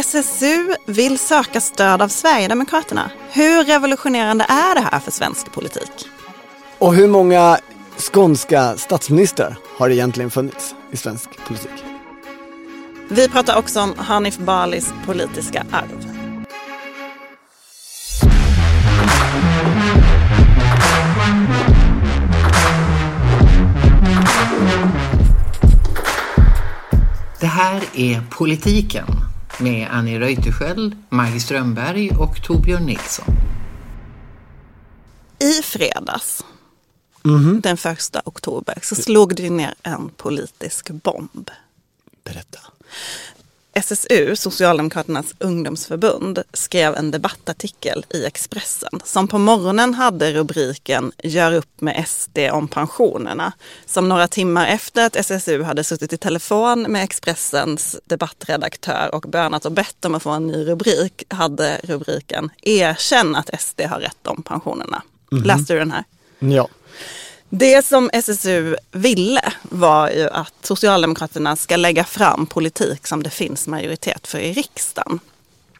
SSU 0.00 0.74
vill 0.86 1.18
söka 1.18 1.60
stöd 1.60 2.02
av 2.02 2.08
Sverigedemokraterna. 2.08 3.10
Hur 3.30 3.64
revolutionerande 3.64 4.44
är 4.48 4.74
det 4.74 4.80
här 4.80 5.00
för 5.00 5.10
svensk 5.10 5.52
politik? 5.52 5.90
Och 6.78 6.94
hur 6.94 7.08
många 7.08 7.58
skånska 8.12 8.76
statsministrar 8.76 9.56
har 9.78 9.88
det 9.88 9.94
egentligen 9.94 10.30
funnits 10.30 10.74
i 10.90 10.96
svensk 10.96 11.28
politik? 11.48 11.84
Vi 13.08 13.28
pratar 13.28 13.58
också 13.58 13.80
om 13.80 13.94
Hanif 13.96 14.38
Balis 14.38 14.92
politiska 15.06 15.66
arv. 15.70 16.06
Det 27.40 27.46
här 27.46 27.82
är 27.94 28.22
Politiken 28.30 29.29
med 29.60 29.88
Annie 29.90 30.18
Reuterskiöld, 30.18 30.96
Maggie 31.08 31.40
Strömberg 31.40 32.10
och 32.10 32.42
Torbjörn 32.42 32.86
Nilsson. 32.86 33.26
I 35.38 35.62
fredags, 35.62 36.44
den 37.62 37.76
första 37.76 38.22
oktober, 38.24 38.78
så 38.82 38.94
slog 38.94 39.36
det 39.36 39.50
ner 39.50 39.74
en 39.82 40.08
politisk 40.08 40.90
bomb. 40.90 41.50
Berätta. 42.24 42.58
SSU, 43.72 44.36
Socialdemokraternas 44.36 45.34
ungdomsförbund, 45.38 46.42
skrev 46.52 46.94
en 46.94 47.10
debattartikel 47.10 48.06
i 48.10 48.24
Expressen 48.24 49.00
som 49.04 49.28
på 49.28 49.38
morgonen 49.38 49.94
hade 49.94 50.32
rubriken 50.32 51.12
Gör 51.22 51.52
upp 51.52 51.80
med 51.80 52.04
SD 52.08 52.38
om 52.52 52.68
pensionerna. 52.68 53.52
Som 53.86 54.08
några 54.08 54.28
timmar 54.28 54.66
efter 54.66 55.06
att 55.06 55.16
SSU 55.16 55.62
hade 55.62 55.84
suttit 55.84 56.12
i 56.12 56.16
telefon 56.16 56.82
med 56.82 57.04
Expressens 57.04 57.96
debattredaktör 58.04 59.14
och 59.14 59.22
bönat 59.28 59.64
och 59.64 59.72
bett 59.72 60.04
om 60.04 60.14
att 60.14 60.22
få 60.22 60.30
en 60.30 60.46
ny 60.46 60.66
rubrik 60.66 61.22
hade 61.28 61.80
rubriken 61.84 62.50
Erkänn 62.62 63.36
att 63.36 63.60
SD 63.60 63.80
har 63.80 64.00
rätt 64.00 64.26
om 64.26 64.42
pensionerna. 64.42 65.02
Läste 65.44 65.72
du 65.72 65.78
den 65.78 65.90
här? 65.90 66.04
Ja. 66.38 66.68
Det 67.52 67.86
som 67.86 68.10
SSU 68.12 68.76
ville 68.90 69.52
var 69.62 70.10
ju 70.10 70.28
att 70.28 70.54
Socialdemokraterna 70.62 71.56
ska 71.56 71.76
lägga 71.76 72.04
fram 72.04 72.46
politik 72.46 73.06
som 73.06 73.22
det 73.22 73.30
finns 73.30 73.66
majoritet 73.66 74.26
för 74.26 74.38
i 74.38 74.52
riksdagen. 74.52 75.20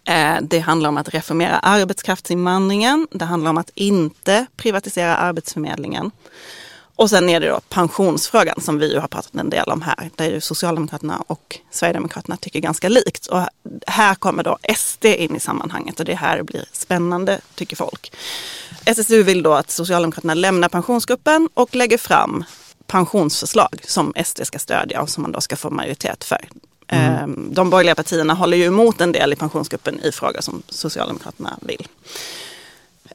Eh, 0.04 0.36
det 0.42 0.58
handlar 0.58 0.88
om 0.88 0.96
att 0.96 1.08
reformera 1.08 1.58
arbetskraftsinvandringen. 1.58 3.08
Det 3.10 3.24
handlar 3.24 3.50
om 3.50 3.58
att 3.58 3.70
inte 3.74 4.46
privatisera 4.56 5.16
Arbetsförmedlingen. 5.16 6.10
Och 6.96 7.10
sen 7.10 7.28
är 7.28 7.40
det 7.40 7.48
då 7.48 7.60
pensionsfrågan 7.68 8.60
som 8.60 8.78
vi 8.78 8.92
ju 8.92 8.98
har 8.98 9.08
pratat 9.08 9.34
en 9.34 9.50
del 9.50 9.68
om 9.68 9.82
här. 9.82 10.10
Där 10.16 10.30
ju 10.30 10.40
Socialdemokraterna 10.40 11.24
och 11.26 11.58
Sverigedemokraterna 11.70 12.36
tycker 12.36 12.60
ganska 12.60 12.88
likt. 12.88 13.26
Och 13.26 13.46
här 13.86 14.14
kommer 14.14 14.42
då 14.42 14.58
SD 14.76 15.04
in 15.04 15.36
i 15.36 15.40
sammanhanget 15.40 16.00
och 16.00 16.06
det 16.06 16.14
här 16.14 16.42
blir 16.42 16.64
spännande 16.72 17.40
tycker 17.54 17.76
folk. 17.76 18.12
SSU 18.90 19.22
vill 19.22 19.42
då 19.42 19.52
att 19.54 19.70
Socialdemokraterna 19.70 20.34
lämnar 20.34 20.68
pensionsgruppen 20.68 21.48
och 21.54 21.74
lägger 21.74 21.98
fram 21.98 22.44
pensionsförslag 22.86 23.80
som 23.86 24.12
SD 24.24 24.40
ska 24.46 24.58
stödja 24.58 25.00
och 25.02 25.10
som 25.10 25.22
man 25.22 25.32
då 25.32 25.40
ska 25.40 25.56
få 25.56 25.70
majoritet 25.70 26.24
för. 26.24 26.48
Eh, 26.88 27.26
De 27.50 27.70
borgerliga 27.70 27.94
partierna 27.94 28.34
håller 28.34 28.56
ju 28.56 28.64
emot 28.64 29.00
en 29.00 29.12
del 29.12 29.32
i 29.32 29.36
pensionsgruppen 29.36 30.00
i 30.00 30.12
frågor 30.12 30.40
som 30.40 30.62
Socialdemokraterna 30.68 31.58
vill 31.60 31.88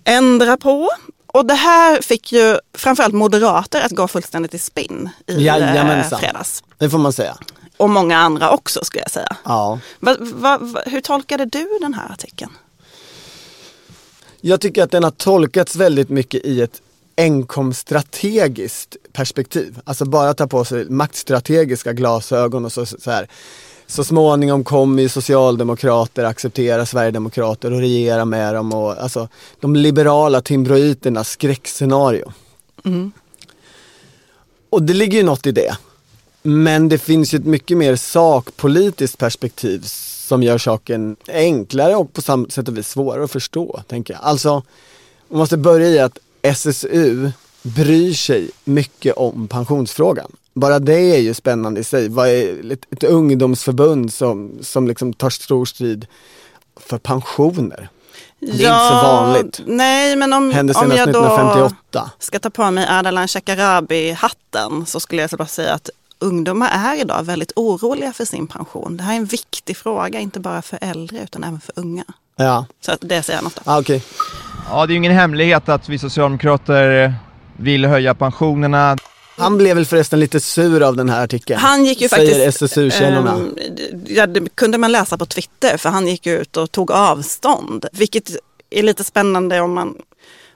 ändra 0.03 0.57
på. 0.57 0.89
Och 1.27 1.45
det 1.45 1.53
här 1.53 2.01
fick 2.01 2.31
ju 2.31 2.57
framförallt 2.73 3.13
moderater 3.13 3.81
att 3.81 3.91
gå 3.91 4.07
fullständigt 4.07 4.53
i 4.53 4.59
spinn 4.59 5.09
i 5.27 5.33
eh, 5.35 5.41
Jajamensan. 5.43 6.19
fredags. 6.19 6.63
Det 6.77 6.89
får 6.89 6.97
man 6.97 7.13
säga. 7.13 7.37
Och 7.77 7.89
många 7.89 8.17
andra 8.17 8.49
också 8.51 8.85
skulle 8.85 9.01
jag 9.03 9.11
säga. 9.11 9.35
Ja. 9.45 9.79
Va, 9.99 10.15
va, 10.19 10.57
va, 10.61 10.81
hur 10.85 11.01
tolkade 11.01 11.45
du 11.45 11.77
den 11.81 11.93
här 11.93 12.11
artikeln? 12.11 12.51
Jag 14.47 14.61
tycker 14.61 14.83
att 14.83 14.91
den 14.91 15.03
har 15.03 15.11
tolkats 15.11 15.75
väldigt 15.75 16.09
mycket 16.09 16.45
i 16.45 16.61
ett 16.61 16.81
enkom 17.17 17.73
strategiskt 17.73 18.95
perspektiv. 19.13 19.79
Alltså 19.83 20.05
bara 20.05 20.33
ta 20.33 20.47
på 20.47 20.65
sig 20.65 20.89
maktstrategiska 20.89 21.93
glasögon 21.93 22.65
och 22.65 22.71
så, 22.71 22.85
så 22.85 23.11
här. 23.11 23.27
Så 23.87 24.03
småningom 24.03 24.63
kommer 24.63 25.03
ju 25.03 25.09
socialdemokrater 25.09 26.23
acceptera 26.23 26.85
sverigedemokrater 26.85 27.73
och 27.73 27.79
regera 27.79 28.25
med 28.25 28.55
dem 28.55 28.73
och 28.73 29.03
alltså 29.03 29.27
de 29.59 29.75
liberala 29.75 30.41
timbroiternas 30.41 31.29
skräckscenario. 31.29 32.33
Och 34.69 34.83
det 34.83 34.93
ligger 34.93 35.17
ju 35.17 35.23
något 35.23 35.45
i 35.45 35.51
det. 35.51 35.77
Men 36.41 36.89
det 36.89 36.97
finns 36.97 37.33
ju 37.33 37.37
ett 37.37 37.45
mycket 37.45 37.77
mer 37.77 37.95
sakpolitiskt 37.95 39.17
perspektiv 39.17 39.85
som 40.27 40.43
gör 40.43 40.57
saken 40.57 41.15
enklare 41.27 41.95
och 41.95 42.13
på 42.13 42.21
samma 42.21 42.49
sätt 42.49 42.67
och 42.67 42.77
vis 42.77 42.89
svårare 42.89 43.23
att 43.23 43.31
förstå, 43.31 43.81
tänker 43.87 44.13
jag. 44.13 44.23
Alltså, 44.23 44.63
man 45.27 45.39
måste 45.39 45.57
börja 45.57 45.87
i 45.87 45.99
att 45.99 46.17
SSU 46.41 47.31
bryr 47.61 48.13
sig 48.13 48.49
mycket 48.63 49.13
om 49.17 49.47
pensionsfrågan. 49.47 50.31
Bara 50.53 50.79
det 50.79 51.15
är 51.15 51.19
ju 51.19 51.33
spännande 51.33 51.81
i 51.81 51.83
sig. 51.83 52.09
Vad 52.09 52.27
är 52.29 52.71
ett, 52.71 52.85
ett 52.91 53.03
ungdomsförbund 53.03 54.13
som, 54.13 54.51
som 54.61 54.87
liksom 54.87 55.13
tar 55.13 55.29
stor 55.29 55.65
strid 55.65 56.07
för 56.75 56.97
pensioner? 56.97 57.89
Det 58.39 58.47
är 58.47 58.51
inte 58.51 58.89
så 58.89 58.95
vanligt. 58.95 59.61
Nej, 59.65 60.15
men 60.15 60.33
om, 60.33 60.51
Hände 60.51 60.73
om 60.73 60.81
senast 60.81 60.97
jag 60.97 61.13
då 61.13 61.25
1958. 61.25 62.11
ska 62.19 62.39
ta 62.39 62.49
på 62.49 62.71
mig 62.71 62.87
Ardalan 62.89 63.27
Shekarabi-hatten 63.27 64.85
så 64.85 64.99
skulle 64.99 65.21
jag 65.21 65.29
så 65.29 65.37
bara 65.37 65.47
säga 65.47 65.73
att 65.73 65.89
ungdomar 66.19 66.69
är 66.73 67.01
idag 67.01 67.23
väldigt 67.23 67.51
oroliga 67.55 68.13
för 68.13 68.25
sin 68.25 68.47
pension. 68.47 68.97
Det 68.97 69.03
här 69.03 69.13
är 69.13 69.17
en 69.17 69.25
viktig 69.25 69.77
fråga, 69.77 70.19
inte 70.19 70.39
bara 70.39 70.61
för 70.61 70.79
äldre 70.81 71.23
utan 71.23 71.43
även 71.43 71.59
för 71.59 71.73
unga. 71.75 72.03
Ja, 72.35 72.65
Så 72.81 72.91
att 72.91 72.99
det 73.01 73.23
säger 73.23 73.37
jag 73.37 73.43
något 73.43 73.59
ah, 73.63 73.79
okej. 73.79 74.03
Ja, 74.69 74.85
det 74.85 74.91
är 74.91 74.93
ju 74.93 74.97
ingen 74.97 75.11
hemlighet 75.11 75.69
att 75.69 75.89
vi 75.89 75.99
socialdemokrater 75.99 77.13
vill 77.57 77.85
höja 77.85 78.15
pensionerna. 78.15 78.97
Han 79.37 79.57
blev 79.57 79.75
väl 79.75 79.85
förresten 79.85 80.19
lite 80.19 80.39
sur 80.39 80.81
av 80.83 80.95
den 80.95 81.09
här 81.09 81.23
artikeln. 81.23 81.59
Han 81.59 81.85
gick 81.85 82.01
ju 82.01 82.09
säger 82.09 82.33
faktiskt... 82.39 82.61
SSU-källorna. 82.61 83.33
ehm, 83.33 83.57
ja, 84.07 84.27
det 84.27 84.55
kunde 84.55 84.77
man 84.77 84.91
läsa 84.91 85.17
på 85.17 85.25
Twitter 85.25 85.77
för 85.77 85.89
han 85.89 86.07
gick 86.07 86.27
ut 86.27 86.57
och 86.57 86.71
tog 86.71 86.91
avstånd. 86.91 87.85
Vilket 87.91 88.29
är 88.69 88.83
lite 88.83 89.03
spännande 89.03 89.61
om 89.61 89.73
man, 89.73 89.97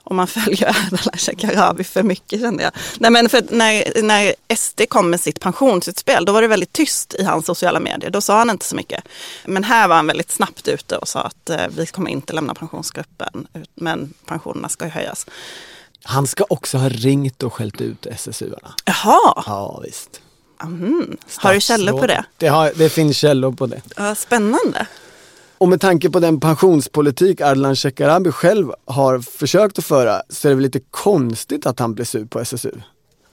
om 0.04 0.16
man 0.16 0.26
följer 0.26 0.68
Ardalan 0.68 1.18
Shekarabi 1.18 1.84
för 1.84 2.02
mycket 2.02 2.40
kände 2.40 2.62
jag. 2.62 2.72
Nej, 2.98 3.10
men 3.10 3.28
för 3.28 3.42
när, 3.50 4.02
när 4.02 4.34
SD 4.56 4.80
kom 4.88 5.10
med 5.10 5.20
sitt 5.20 5.40
pensionsutspel 5.40 6.24
då 6.24 6.32
var 6.32 6.42
det 6.42 6.48
väldigt 6.48 6.72
tyst 6.72 7.14
i 7.14 7.24
hans 7.24 7.46
sociala 7.46 7.80
medier. 7.80 8.10
Då 8.10 8.20
sa 8.20 8.38
han 8.38 8.50
inte 8.50 8.64
så 8.64 8.76
mycket. 8.76 9.04
Men 9.44 9.64
här 9.64 9.88
var 9.88 9.96
han 9.96 10.06
väldigt 10.06 10.30
snabbt 10.30 10.68
ute 10.68 10.96
och 10.96 11.08
sa 11.08 11.20
att 11.20 11.50
eh, 11.50 11.66
vi 11.76 11.86
kommer 11.86 12.10
inte 12.10 12.32
lämna 12.32 12.54
pensionsgruppen 12.54 13.46
men 13.74 14.14
pensionerna 14.26 14.68
ska 14.68 14.84
ju 14.84 14.90
höjas. 14.90 15.26
Han 16.02 16.26
ska 16.26 16.44
också 16.48 16.78
ha 16.78 16.88
ringt 16.88 17.42
och 17.42 17.54
skällt 17.54 17.80
ut 17.80 18.06
SSU-arna. 18.06 18.74
Jaha, 18.84 19.42
Ja 19.46 19.80
visst. 19.84 20.20
har 21.36 21.54
du 21.54 21.60
källor 21.60 21.98
på 22.00 22.06
det? 22.06 22.24
Det, 22.36 22.48
har, 22.48 22.72
det 22.76 22.88
finns 22.88 23.16
källor 23.16 23.52
på 23.52 23.66
det. 23.66 23.82
Ja, 23.96 24.14
spännande. 24.14 24.86
Och 25.60 25.68
med 25.68 25.80
tanke 25.80 26.10
på 26.10 26.20
den 26.20 26.40
pensionspolitik 26.40 27.40
Ardalan 27.40 27.76
Shekarabi 27.76 28.32
själv 28.32 28.72
har 28.84 29.18
försökt 29.18 29.78
att 29.78 29.84
föra 29.84 30.22
så 30.28 30.48
är 30.48 30.50
det 30.50 30.54
väl 30.54 30.62
lite 30.62 30.80
konstigt 30.90 31.66
att 31.66 31.78
han 31.78 31.94
blir 31.94 32.04
sur 32.04 32.24
på 32.24 32.40
SSU. 32.40 32.70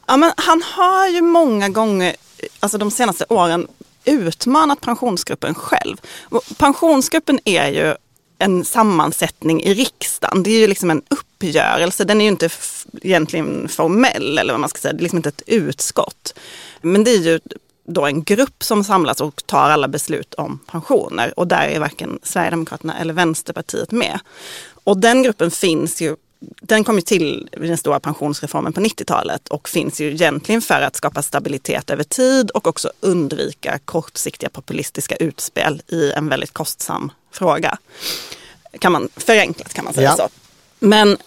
Ja, 0.08 0.18
men 0.18 0.32
han 0.38 0.62
har 0.62 1.08
ju 1.08 1.22
många 1.22 1.70
gånger, 1.70 2.16
alltså 2.60 2.78
de 2.78 2.92
senaste 2.92 3.26
åren, 3.30 3.68
utmanat 4.06 4.82
pensionsgruppen 4.82 5.56
själv. 5.56 5.98
Pensionsgruppen 6.58 7.40
är 7.46 7.68
ju 7.68 7.96
en 8.38 8.66
sammansättning 8.66 9.64
i 9.64 9.74
riksdagen. 9.74 10.44
Det 10.44 10.50
är 10.50 10.60
ju 10.60 10.68
liksom 10.68 10.92
en 10.92 11.02
uppgörelse. 11.10 12.04
Den 12.04 12.22
är 12.22 12.26
ju 12.26 12.32
inte 12.32 12.50
egentligen 13.02 13.68
formell 13.68 14.38
eller 14.38 14.54
vad 14.54 14.60
man 14.60 14.70
ska 14.70 14.80
säga. 14.80 14.94
Det 14.94 15.00
är 15.00 15.04
liksom 15.04 15.18
inte 15.18 15.30
ett 15.30 15.44
utskott. 15.48 16.34
Men 16.82 17.04
det 17.04 17.12
är 17.12 17.20
ju 17.20 17.40
då 17.88 18.06
en 18.06 18.24
grupp 18.24 18.64
som 18.64 18.84
samlas 18.84 19.22
och 19.22 19.46
tar 19.46 19.70
alla 19.70 19.88
beslut 19.88 20.34
om 20.34 20.60
pensioner. 20.72 21.40
Och 21.40 21.48
där 21.48 21.68
är 21.68 21.80
varken 21.80 22.20
Sverigedemokraterna 22.24 22.98
eller 23.00 23.14
Vänsterpartiet 23.14 23.92
med. 23.92 24.20
Och 24.84 24.98
den 24.98 25.24
gruppen 25.24 25.52
finns 25.52 26.02
ju 26.02 26.16
den 26.40 26.84
kom 26.84 26.96
ju 26.96 27.02
till 27.02 27.50
vid 27.52 27.70
den 27.70 27.78
stora 27.78 28.00
pensionsreformen 28.00 28.74
på 28.74 28.82
90-talet 28.82 29.48
och 29.48 29.70
finns 29.70 30.02
ju 30.02 30.12
egentligen 30.12 30.62
för 30.62 30.82
att 30.82 30.96
skapa 30.96 31.22
stabilitet 31.22 31.90
över 31.90 32.04
tid 32.04 32.52
och 32.52 32.68
också 32.68 32.92
undvika 33.00 33.80
kortsiktiga 33.86 34.50
populistiska 34.50 35.16
utspel 35.16 35.82
i 35.88 36.12
en 36.12 36.30
väldigt 36.30 36.54
kostsam 36.54 37.12
fråga. 37.32 37.78
Kan 38.80 38.92
man, 38.92 39.10
förenklat 39.16 39.74
kan 39.74 39.86
man 39.86 39.94
säga 39.94 40.10
Ja. 40.10 40.16
så. 40.16 40.30
Men 40.80 41.18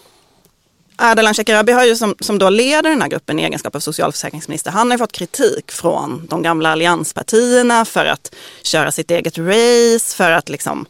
Ardalan 1.03 1.33
Shekarabi 1.33 1.71
har 1.71 1.85
ju 1.85 1.95
som, 1.95 2.15
som 2.19 2.39
då 2.39 2.49
leder 2.49 2.89
den 2.89 3.01
här 3.01 3.09
gruppen 3.09 3.39
i 3.39 3.43
egenskap 3.43 3.75
av 3.75 3.79
socialförsäkringsminister, 3.79 4.71
han 4.71 4.87
har 4.87 4.97
ju 4.97 4.97
fått 4.97 5.11
kritik 5.11 5.71
från 5.71 6.27
de 6.29 6.41
gamla 6.41 6.71
allianspartierna 6.71 7.85
för 7.85 8.05
att 8.05 8.35
köra 8.63 8.91
sitt 8.91 9.11
eget 9.11 9.37
race, 9.37 10.15
för 10.15 10.31
att 10.31 10.49
liksom 10.49 10.85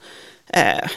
eh, 0.54 0.90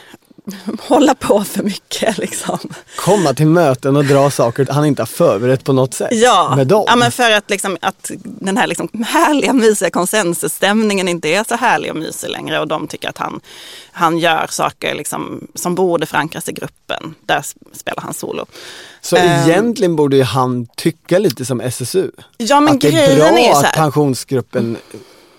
hålla 0.79 1.15
på 1.15 1.43
för 1.43 1.63
mycket 1.63 2.17
liksom. 2.17 2.59
Komma 2.97 3.33
till 3.33 3.47
möten 3.47 3.95
och 3.95 4.05
dra 4.05 4.31
saker 4.31 4.67
han 4.71 4.85
inte 4.85 5.01
har 5.01 5.07
förberett 5.07 5.63
på 5.63 5.73
något 5.73 5.93
sätt 5.93 6.09
Ja, 6.11 6.53
med 6.55 6.67
dem. 6.67 6.83
ja 6.87 6.95
men 6.95 7.11
för 7.11 7.31
att, 7.31 7.49
liksom, 7.49 7.77
att 7.81 8.11
den 8.23 8.57
här 8.57 8.67
liksom 8.67 8.89
härliga 9.07 9.53
mysiga 9.53 9.89
konsensusstämningen 9.89 11.07
inte 11.07 11.29
är 11.29 11.43
så 11.49 11.55
härlig 11.55 11.91
och 11.91 11.97
mysig 11.97 12.29
längre 12.29 12.59
och 12.59 12.67
de 12.67 12.87
tycker 12.87 13.09
att 13.09 13.17
han, 13.17 13.39
han 13.91 14.17
gör 14.17 14.47
saker 14.49 14.95
liksom, 14.95 15.47
som 15.55 15.75
borde 15.75 16.05
förankras 16.05 16.49
i 16.49 16.51
gruppen. 16.51 17.15
Där 17.25 17.41
spelar 17.73 18.01
han 18.01 18.13
solo. 18.13 18.45
Så 19.01 19.15
Ehm. 19.15 19.49
egentligen 19.49 19.95
borde 19.95 20.17
ju 20.17 20.23
han 20.23 20.67
tycka 20.77 21.19
lite 21.19 21.45
som 21.45 21.61
SSU. 21.61 22.11
Ja 22.37 22.59
men 22.59 22.73
att 22.75 22.81
det 22.81 22.87
är 23.05 23.15
bra 23.15 23.39
är 23.39 23.51
att 23.51 23.73
pensionsgruppen 23.73 24.77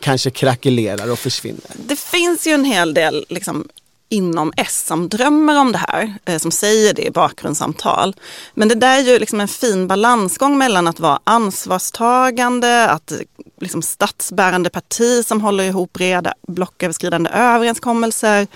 kanske 0.01 0.31
krackelerar 0.31 1.11
och 1.13 1.19
försvinner. 1.19 1.61
det 1.75 1.99
finns 1.99 2.47
ju 2.47 2.53
en 2.53 2.65
hel 2.65 2.95
del 2.95 3.27
liksom, 3.29 3.69
inom 4.09 4.53
S 4.57 4.87
som 4.87 5.09
drömmer 5.09 5.61
om 5.61 5.73
det 5.73 5.79
här, 5.89 6.15
eh, 6.25 6.39
som 6.39 6.51
säger 6.51 6.95
det 6.95 7.07
i 7.07 7.11
bakgrundssamtal. 7.11 8.17
Men 8.55 8.69
det 8.69 8.75
där 8.75 8.99
är 8.99 9.03
ju 9.03 9.19
liksom 9.19 9.41
en 9.41 9.49
fin 9.49 9.87
balansgång 9.87 10.59
mellan 10.59 10.87
att 10.87 11.01
vara 11.01 11.21
ansvarstagande, 11.25 12.91
att 12.91 13.13
eh, 13.13 13.19
liksom 13.61 13.83
statsbärande 13.83 14.71
parti 14.71 15.25
som 15.27 15.41
håller 15.41 15.65
ihop 15.65 15.93
breda 15.93 16.35
blocköverskridande 16.49 17.31
överenskommelser 17.31 18.47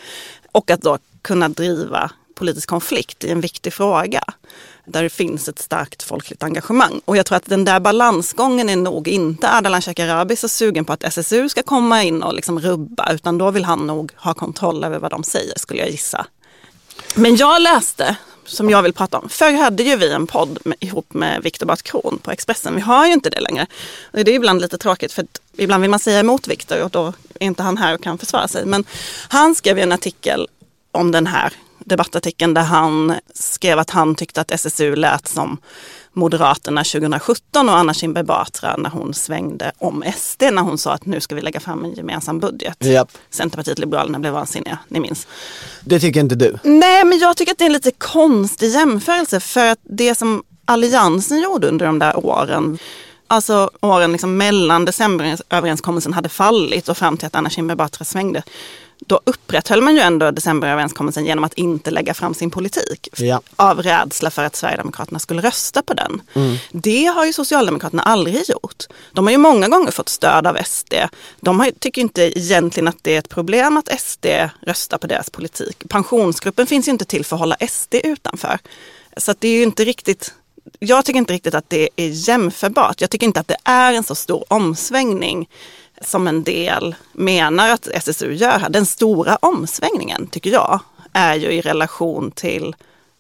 och 0.53 0.71
att 0.71 0.83
då 0.83 0.99
kunna 1.23 1.49
driva 1.49 2.11
politisk 2.41 2.69
konflikt 2.69 3.25
i 3.25 3.31
en 3.31 3.41
viktig 3.41 3.73
fråga 3.73 4.23
där 4.85 5.03
det 5.03 5.11
finns 5.11 5.49
ett 5.49 5.59
starkt 5.59 6.03
folkligt 6.03 6.43
engagemang. 6.43 7.01
Och 7.05 7.17
jag 7.17 7.27
tror 7.27 7.37
att 7.37 7.47
den 7.47 7.65
där 7.65 7.81
balansgången 7.81 8.69
är 8.69 8.77
nog 8.77 9.09
inte 9.09 9.49
Ardalan 9.49 9.83
Shekarabi 9.83 10.37
så 10.37 10.49
sugen 10.49 10.85
på 10.85 10.93
att 10.93 11.05
SSU 11.05 11.49
ska 11.49 11.63
komma 11.63 12.03
in 12.03 12.23
och 12.23 12.35
liksom 12.35 12.61
rubba, 12.61 13.13
utan 13.13 13.39
då 13.39 13.51
vill 13.51 13.65
han 13.65 13.87
nog 13.87 14.13
ha 14.17 14.35
kontroll 14.35 14.85
över 14.85 14.99
vad 14.99 15.11
de 15.11 15.25
säger, 15.25 15.59
skulle 15.59 15.81
jag 15.81 15.91
gissa. 15.91 16.27
Men 17.15 17.37
jag 17.37 17.63
läste, 17.63 18.17
som 18.45 18.71
jag 18.71 18.83
vill 18.83 18.93
prata 18.93 19.19
om, 19.19 19.29
förr 19.29 19.53
hade 19.53 19.83
ju 19.83 19.97
vi 19.97 20.13
en 20.13 20.27
podd 20.27 20.59
med, 20.65 20.77
ihop 20.81 21.15
med 21.15 21.43
Viktor 21.43 21.67
Bart 21.67 21.83
Kron 21.83 22.19
på 22.23 22.31
Expressen. 22.31 22.75
Vi 22.75 22.81
har 22.81 23.07
ju 23.07 23.13
inte 23.13 23.31
det 23.31 23.41
längre. 23.41 23.67
Och 24.13 24.25
det 24.25 24.31
är 24.31 24.35
ibland 24.35 24.61
lite 24.61 24.79
tråkigt 24.79 25.13
för 25.13 25.23
att 25.23 25.41
ibland 25.57 25.81
vill 25.81 25.91
man 25.91 26.01
säga 26.01 26.21
emot 26.21 26.49
Viktor 26.49 26.83
och 26.83 26.91
då 26.91 27.13
är 27.41 27.47
inte 27.47 27.63
han 27.63 27.77
här 27.79 27.95
och 27.95 28.03
kan 28.03 28.19
försvara 28.19 28.49
sig. 28.49 28.67
Men 28.67 28.85
han 29.29 29.55
skrev 29.55 29.79
en 29.79 29.93
artikel 29.93 30.49
om 30.93 31.13
den 31.13 31.27
här 31.27 31.53
debattartikeln 31.91 32.55
där 32.55 32.63
han 32.63 33.15
skrev 33.35 33.79
att 33.79 33.91
han 33.91 34.15
tyckte 34.15 34.41
att 34.41 34.51
SSU 34.51 34.97
lät 34.97 35.29
som 35.29 35.59
Moderaterna 36.13 36.85
2017 36.85 37.69
och 37.69 37.77
Anna 37.77 37.95
Kinberg 37.95 38.25
Batra 38.25 38.77
när 38.77 38.91
hon 38.91 39.15
svängde 39.15 39.73
om 39.79 40.05
SD 40.17 40.43
när 40.43 40.63
hon 40.63 40.79
sa 40.79 40.93
att 40.93 41.07
nu 41.07 41.21
ska 41.21 41.35
vi 41.35 41.41
lägga 41.41 41.61
fram 41.61 41.85
en 41.85 41.93
gemensam 41.95 42.41
budget. 42.41 42.77
Japp. 42.85 43.11
Centerpartiet 43.31 43.79
Liberalerna 43.79 44.19
blev 44.19 44.33
vansinniga, 44.33 44.79
ni 44.89 45.01
minns. 45.01 45.27
Det 45.85 46.01
tycker 46.01 46.21
inte 46.21 46.35
du? 46.35 46.59
Nej, 46.63 47.05
men 47.05 47.19
jag 47.19 47.37
tycker 47.37 47.53
att 47.53 47.59
det 47.59 47.65
är 47.65 47.67
en 47.67 47.73
lite 47.73 47.91
konstig 47.91 48.69
jämförelse 48.69 49.41
för 49.41 49.67
att 49.67 49.79
det 49.83 50.15
som 50.15 50.43
Alliansen 50.65 51.41
gjorde 51.41 51.69
under 51.69 51.87
de 51.87 51.99
där 51.99 52.27
åren, 52.27 52.79
alltså 53.27 53.71
åren 53.81 54.13
liksom 54.13 54.37
mellan 54.37 54.85
decemberöverenskommelsen 54.85 56.13
hade 56.13 56.29
fallit 56.29 56.89
och 56.89 56.97
fram 56.97 57.17
till 57.17 57.27
att 57.27 57.35
Anna 57.35 57.51
Kinberg 57.51 57.77
Batra 57.77 58.05
svängde, 58.05 58.43
då 59.07 59.21
upprätthöll 59.25 59.83
man 59.83 59.95
ju 59.95 60.01
ändå 60.01 60.31
decemberöverenskommelsen 60.31 61.25
genom 61.25 61.45
att 61.45 61.55
inte 61.55 61.91
lägga 61.91 62.15
fram 62.15 62.35
sin 62.35 62.51
politik. 62.51 63.09
Ja. 63.17 63.41
Av 63.57 63.83
rädsla 63.83 64.31
för 64.31 64.45
att 64.45 64.57
Sverigedemokraterna 64.57 65.19
skulle 65.19 65.43
rösta 65.43 65.83
på 65.83 65.95
den. 65.95 66.23
Det 66.71 67.05
har 67.05 67.27
ju 67.27 67.33
Socialdemokraterna 67.33 68.03
aldrig 68.03 68.51
gjort. 68.51 68.85
De 69.13 69.27
har 69.27 69.33
ju 69.33 69.39
många 69.39 69.69
gånger 69.69 69.91
fått 69.91 70.09
stöd 70.09 70.47
av 70.47 70.59
SD. 70.65 70.95
De 71.41 71.61
har, 71.61 71.71
tycker 71.71 72.03
inte 72.03 72.39
egentligen 72.39 72.89
att 72.89 72.99
det 73.03 73.15
är 73.15 73.19
ett 73.19 73.29
problem 73.29 73.77
att 73.77 74.01
SD 74.01 74.27
röstar 74.61 74.99
på 74.99 75.07
deras 75.07 75.31
politik. 75.31 75.89
Pensionsgruppen 75.89 76.67
finns 76.67 76.89
ju 76.89 76.93
inte 76.93 77.05
till 77.05 77.25
för 77.25 77.37
att 77.37 77.41
hålla 77.41 77.57
SD 77.69 77.95
utanför. 77.95 78.59
Så 79.17 79.35
det 79.39 79.49
är 79.49 79.57
ju 79.57 79.63
inte 79.63 79.85
riktigt 79.85 80.35
jag 80.79 81.05
tycker 81.05 81.19
inte 81.19 81.33
riktigt 81.33 81.55
att 81.55 81.71
det 81.71 81.89
är 81.97 82.29
jämförbart. 82.29 83.01
Jag 83.01 83.11
tycker 83.11 83.27
inte 83.27 83.41
att 83.41 83.49
det 83.49 83.57
är 83.65 83.93
en 83.93 84.05
så 84.05 84.15
stor 84.15 84.45
omsvängning 84.49 85.49
som 86.05 86.29
en 86.29 86.43
del 86.43 86.95
menar 87.13 87.71
att 87.71 87.87
SSU 87.87 88.33
gör 88.33 88.59
här. 88.59 88.69
Den 88.69 88.87
stora 88.87 89.37
omsvängningen, 89.37 90.27
tycker 90.27 90.51
jag, 90.51 90.81
är 91.13 91.35
ju 91.35 91.53
i 91.53 91.61
relation 91.61 92.31
till 92.31 92.75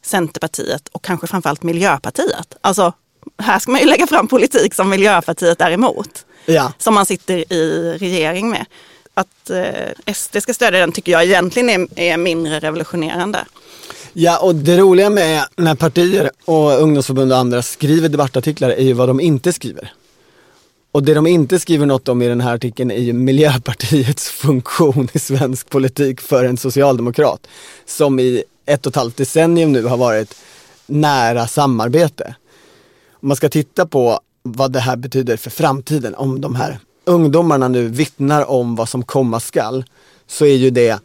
Centerpartiet 0.04 0.88
och 0.88 1.04
kanske 1.04 1.26
framförallt 1.26 1.62
Miljöpartiet. 1.62 2.56
Alltså, 2.60 2.92
här 3.38 3.58
ska 3.58 3.72
man 3.72 3.80
ju 3.80 3.86
lägga 3.86 4.06
fram 4.06 4.28
politik 4.28 4.74
som 4.74 4.88
Miljöpartiet 4.88 5.60
är 5.60 5.70
emot. 5.70 6.26
Ja. 6.46 6.72
Som 6.78 6.94
man 6.94 7.06
sitter 7.06 7.52
i 7.52 7.94
regering 7.98 8.50
med. 8.50 8.66
Att 9.14 9.50
eh, 9.50 10.12
SD 10.14 10.36
ska 10.42 10.54
stödja 10.54 10.80
den 10.80 10.92
tycker 10.92 11.12
jag 11.12 11.24
egentligen 11.24 11.70
är, 11.70 11.88
är 12.00 12.16
mindre 12.16 12.60
revolutionerande. 12.60 13.44
Ja, 14.12 14.38
och 14.38 14.54
det 14.54 14.78
roliga 14.78 15.10
med 15.10 15.44
när 15.56 15.74
partier 15.74 16.30
och 16.44 16.82
ungdomsförbund 16.82 17.32
och 17.32 17.38
andra 17.38 17.62
skriver 17.62 18.08
debattartiklar 18.08 18.70
är 18.70 18.82
ju 18.82 18.92
vad 18.92 19.08
de 19.08 19.20
inte 19.20 19.52
skriver. 19.52 19.92
Och 20.92 21.02
det 21.02 21.14
de 21.14 21.26
inte 21.26 21.58
skriver 21.58 21.86
något 21.86 22.08
om 22.08 22.22
i 22.22 22.28
den 22.28 22.40
här 22.40 22.54
artikeln 22.54 22.90
är 22.90 22.98
ju 22.98 23.12
Miljöpartiets 23.12 24.28
funktion 24.30 25.08
i 25.12 25.18
svensk 25.18 25.70
politik 25.70 26.20
för 26.20 26.44
en 26.44 26.56
socialdemokrat. 26.56 27.46
Som 27.86 28.20
i 28.20 28.42
ett 28.66 28.86
och 28.86 28.90
ett 28.90 28.96
halvt 28.96 29.16
decennium 29.16 29.72
nu 29.72 29.84
har 29.84 29.96
varit 29.96 30.34
nära 30.86 31.46
samarbete. 31.46 32.34
Om 33.22 33.28
man 33.28 33.36
ska 33.36 33.48
titta 33.48 33.86
på 33.86 34.20
vad 34.42 34.72
det 34.72 34.80
här 34.80 34.96
betyder 34.96 35.36
för 35.36 35.50
framtiden, 35.50 36.14
om 36.14 36.40
de 36.40 36.54
här 36.54 36.78
ungdomarna 37.04 37.68
nu 37.68 37.88
vittnar 37.88 38.50
om 38.50 38.76
vad 38.76 38.88
som 38.88 39.02
komma 39.02 39.40
skall, 39.40 39.84
så 40.26 40.44
är 40.46 40.54
ju 40.54 40.70
det 40.70 40.98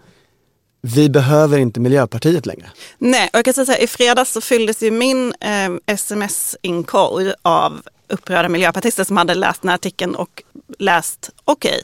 vi 0.82 1.10
behöver 1.10 1.58
inte 1.58 1.80
Miljöpartiet 1.80 2.46
längre. 2.46 2.70
Nej, 2.98 3.30
och 3.34 3.38
jag 3.38 3.46
kan 3.46 3.54
säga 3.54 3.66
så 3.66 3.72
här, 3.72 3.84
i 3.84 3.88
fredags 3.88 4.32
så 4.32 4.42
fylldes 4.42 4.84
ju 4.84 4.92
min 4.92 5.34
eh, 5.40 5.96
sms-inkorg 5.96 7.34
av 7.42 7.82
upprörda 8.08 8.50
miljöpartister 8.50 9.04
som 9.04 9.18
hade 9.18 9.36
läst 9.36 9.62
den 9.62 9.70
här 9.70 9.76
artikeln 9.76 10.16
och 10.16 10.44
läst, 10.80 11.30
okej, 11.46 11.82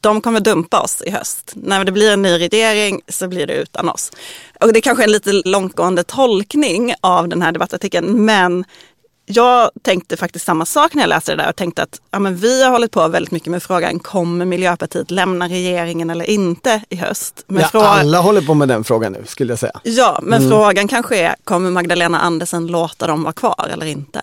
de 0.00 0.20
kommer 0.20 0.40
dumpa 0.40 0.80
oss 0.80 1.02
i 1.06 1.10
höst. 1.10 1.52
När 1.54 1.84
det 1.84 1.92
blir 1.92 2.12
en 2.12 2.22
ny 2.22 2.38
regering 2.38 3.00
så 3.08 3.28
blir 3.28 3.46
det 3.46 3.54
utan 3.54 3.88
oss. 3.88 4.12
Och 4.60 4.72
det 4.72 4.78
är 4.78 4.80
kanske 4.80 5.02
är 5.02 5.06
en 5.06 5.12
lite 5.12 5.32
långtgående 5.32 6.02
tolkning 6.04 6.94
av 7.00 7.28
den 7.28 7.42
här 7.42 7.52
debattartikeln, 7.52 8.24
men 8.24 8.64
jag 9.30 9.70
tänkte 9.82 10.16
faktiskt 10.16 10.44
samma 10.44 10.64
sak 10.66 10.94
när 10.94 11.02
jag 11.02 11.08
läste 11.08 11.32
det 11.36 11.42
där 11.42 11.48
och 11.48 11.56
tänkte 11.56 11.82
att 11.82 12.00
ja, 12.10 12.18
men 12.18 12.36
vi 12.36 12.62
har 12.64 12.70
hållit 12.70 12.90
på 12.90 13.08
väldigt 13.08 13.30
mycket 13.32 13.50
med 13.50 13.62
frågan, 13.62 13.98
kommer 13.98 14.44
Miljöpartiet 14.44 15.10
lämna 15.10 15.48
regeringen 15.48 16.10
eller 16.10 16.24
inte 16.24 16.82
i 16.88 16.96
höst? 16.96 17.44
Men 17.46 17.64
Ja, 17.72 17.86
alla 17.88 18.20
håller 18.20 18.40
på 18.40 18.54
med 18.54 18.68
den 18.68 18.84
frågan 18.84 19.12
nu 19.12 19.24
skulle 19.26 19.52
jag 19.52 19.58
säga. 19.58 19.80
Ja, 19.84 20.18
men 20.22 20.38
Mm. 20.42 20.50
frågan 20.50 20.88
kanske 20.88 21.18
är, 21.18 21.34
kommer 21.44 21.70
Magdalena 21.70 22.20
Andersson 22.20 22.66
låta 22.66 23.06
dem 23.06 23.22
vara 23.22 23.32
kvar 23.32 23.68
eller 23.72 23.86
inte? 23.86 24.20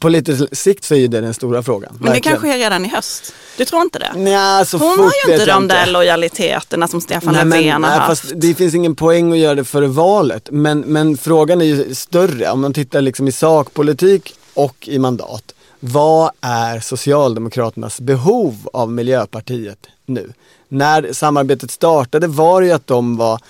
På 0.00 0.08
lite 0.08 0.56
sikt 0.56 0.84
så 0.84 0.94
är 0.94 0.98
ju 0.98 1.08
det 1.08 1.20
den 1.20 1.34
stora 1.34 1.62
frågan. 1.62 1.98
Men 2.00 2.12
det 2.12 2.20
kanske 2.20 2.54
är 2.54 2.58
redan 2.58 2.84
i 2.84 2.88
höst. 2.88 3.34
Du 3.56 3.64
tror 3.64 3.82
inte 3.82 3.98
det? 3.98 4.12
Nja, 4.16 4.64
så 4.64 4.78
Hon 4.78 4.98
har 4.98 5.12
ju 5.26 5.32
inte 5.32 5.46
de 5.46 5.68
där 5.68 5.86
lojaliteterna 5.86 6.88
som 6.88 7.00
Stefan 7.00 7.34
Nej, 7.34 7.44
Löfven 7.44 7.72
har 7.72 7.78
nej, 7.78 7.90
haft. 7.90 8.20
fast 8.20 8.32
det 8.36 8.54
finns 8.54 8.74
ingen 8.74 8.96
poäng 8.96 9.32
att 9.32 9.38
göra 9.38 9.54
det 9.54 9.64
före 9.64 9.86
valet. 9.86 10.48
Men, 10.52 10.80
men 10.80 11.16
frågan 11.16 11.60
är 11.60 11.64
ju 11.64 11.94
större. 11.94 12.50
Om 12.50 12.60
man 12.60 12.72
tittar 12.72 13.00
liksom 13.00 13.28
i 13.28 13.32
sakpolitik 13.32 14.34
och 14.54 14.88
i 14.88 14.98
mandat. 14.98 15.54
Vad 15.80 16.30
är 16.40 16.80
Socialdemokraternas 16.80 18.00
behov 18.00 18.68
av 18.72 18.92
Miljöpartiet 18.92 19.78
nu? 20.06 20.32
När 20.68 21.12
samarbetet 21.12 21.70
startade 21.70 22.26
var 22.26 22.60
det 22.60 22.66
ju 22.66 22.72
att 22.72 22.86
de 22.86 23.16
var 23.16 23.40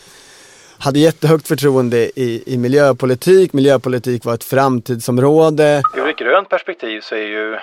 hade 0.81 0.99
jättehögt 0.99 1.49
förtroende 1.49 1.99
i, 2.21 2.43
i 2.55 2.59
miljöpolitik. 2.59 3.53
Miljöpolitik 3.53 4.25
var 4.25 4.35
ett 4.35 4.45
framtidsområde. 4.45 5.83
Ur 5.97 6.09
ett 6.09 6.17
grönt 6.19 6.49
perspektiv 6.49 7.01
så 7.01 7.15
är 7.15 7.19
ju 7.27 7.57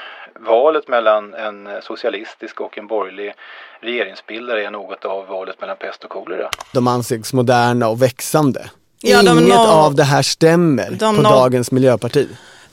valet 0.47 0.88
mellan 0.88 1.33
en 1.33 1.67
socialistisk 1.83 2.62
och 2.62 2.77
en 2.77 2.88
borgerlig 2.88 3.33
regeringsbildare 3.81 4.65
är 4.65 4.71
något 4.71 5.05
av 5.05 5.27
valet 5.27 5.62
mellan 5.62 5.77
pest 5.77 6.03
och 6.03 6.09
kolera. 6.09 6.50
De 6.74 6.88
ansågs 6.88 7.33
moderna 7.33 7.88
och 7.89 8.01
växande. 8.01 8.69
Ja, 9.01 9.24
de 9.24 9.39
Inget 9.39 9.55
nå- 9.55 9.67
av 9.67 9.95
det 9.95 10.03
här 10.03 10.21
stämmer 10.21 10.91
de 10.91 11.15
på 11.15 11.21
nå- 11.21 11.29
dagens 11.29 11.71
miljöparti. 11.71 12.27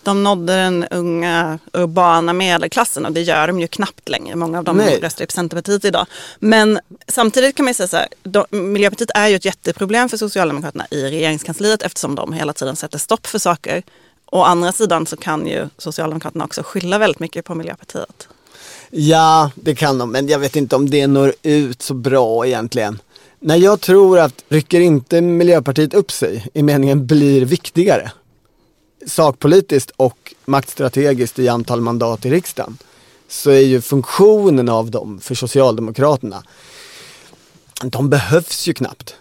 De 0.04 0.23
nådde 0.23 0.52
den 0.52 0.84
unga 0.90 1.58
urbana 1.73 2.32
medelklassen 2.32 3.06
och 3.06 3.12
det 3.12 3.23
gör 3.23 3.46
de 3.46 3.61
ju 3.61 3.66
knappt 3.66 4.08
längre. 4.08 4.37
Många 4.37 4.58
av 4.58 4.64
dem 4.64 4.76
Nej. 4.76 5.00
röstar 5.00 5.26
på 5.26 5.32
Centerpartiet 5.32 5.84
idag. 5.84 6.06
Men 6.38 6.80
samtidigt 7.08 7.56
kan 7.56 7.64
man 7.64 7.70
ju 7.70 7.75
säga 7.75 7.88
så 7.88 7.96
här, 7.96 8.08
de, 8.23 8.44
Miljöpartiet 8.50 9.11
är 9.14 9.28
ju 9.28 9.37
ett 9.37 9.44
jätteproblem 9.44 10.08
för 10.08 10.16
Socialdemokraterna 10.16 10.87
i 10.90 11.02
regeringskansliet 11.02 11.82
eftersom 11.82 12.14
de 12.14 12.32
hela 12.32 12.52
tiden 12.52 12.76
sätter 12.76 12.99
stopp 12.99 13.26
för 13.26 13.38
saker. 13.38 13.82
Å 14.26 14.42
andra 14.42 14.73
sidan 14.73 15.06
så 15.06 15.16
kan 15.16 15.46
ju 15.46 15.68
Socialdemokraterna 15.78 16.44
också 16.44 16.62
skylla 16.62 16.99
väldigt 16.99 17.20
mycket 17.20 17.44
på 17.44 17.54
Miljöpartiet. 17.54 18.28
Ja, 18.90 19.50
det 19.54 19.75
kan 19.75 19.99
de, 19.99 20.12
men 20.12 20.28
jag 20.28 20.38
vet 20.38 20.56
inte 20.56 20.76
om 20.76 20.90
det 20.90 21.06
når 21.06 21.34
ut 21.42 21.82
så 21.82 21.94
bra 21.94 22.46
egentligen. 22.46 22.99
Nej, 23.40 23.61
jag 23.61 23.80
tror 23.80 24.18
att 24.18 24.44
rycker 24.49 24.80
inte 24.80 25.20
Miljöpartiet 25.20 25.94
upp 25.94 26.12
sig 26.12 26.46
i 26.54 26.62
meningen 26.62 27.06
blir 27.06 27.44
viktigare 27.44 28.11
sakpolitiskt 29.06 29.90
och 29.96 30.34
maktstrategiskt 30.44 31.38
i 31.38 31.49
antal 31.49 31.80
mandat 31.80 32.26
i 32.26 32.30
riksdagen 32.30 32.78
så 33.28 33.50
är 33.50 33.61
ju 33.61 33.80
funktionen 33.80 34.68
av 34.68 34.90
dem 34.90 35.20
för 35.20 35.34
Socialdemokraterna 35.34 36.42
de 37.82 38.11
behövs 38.11 38.68
ju 38.68 38.75
knappt. 38.75 39.16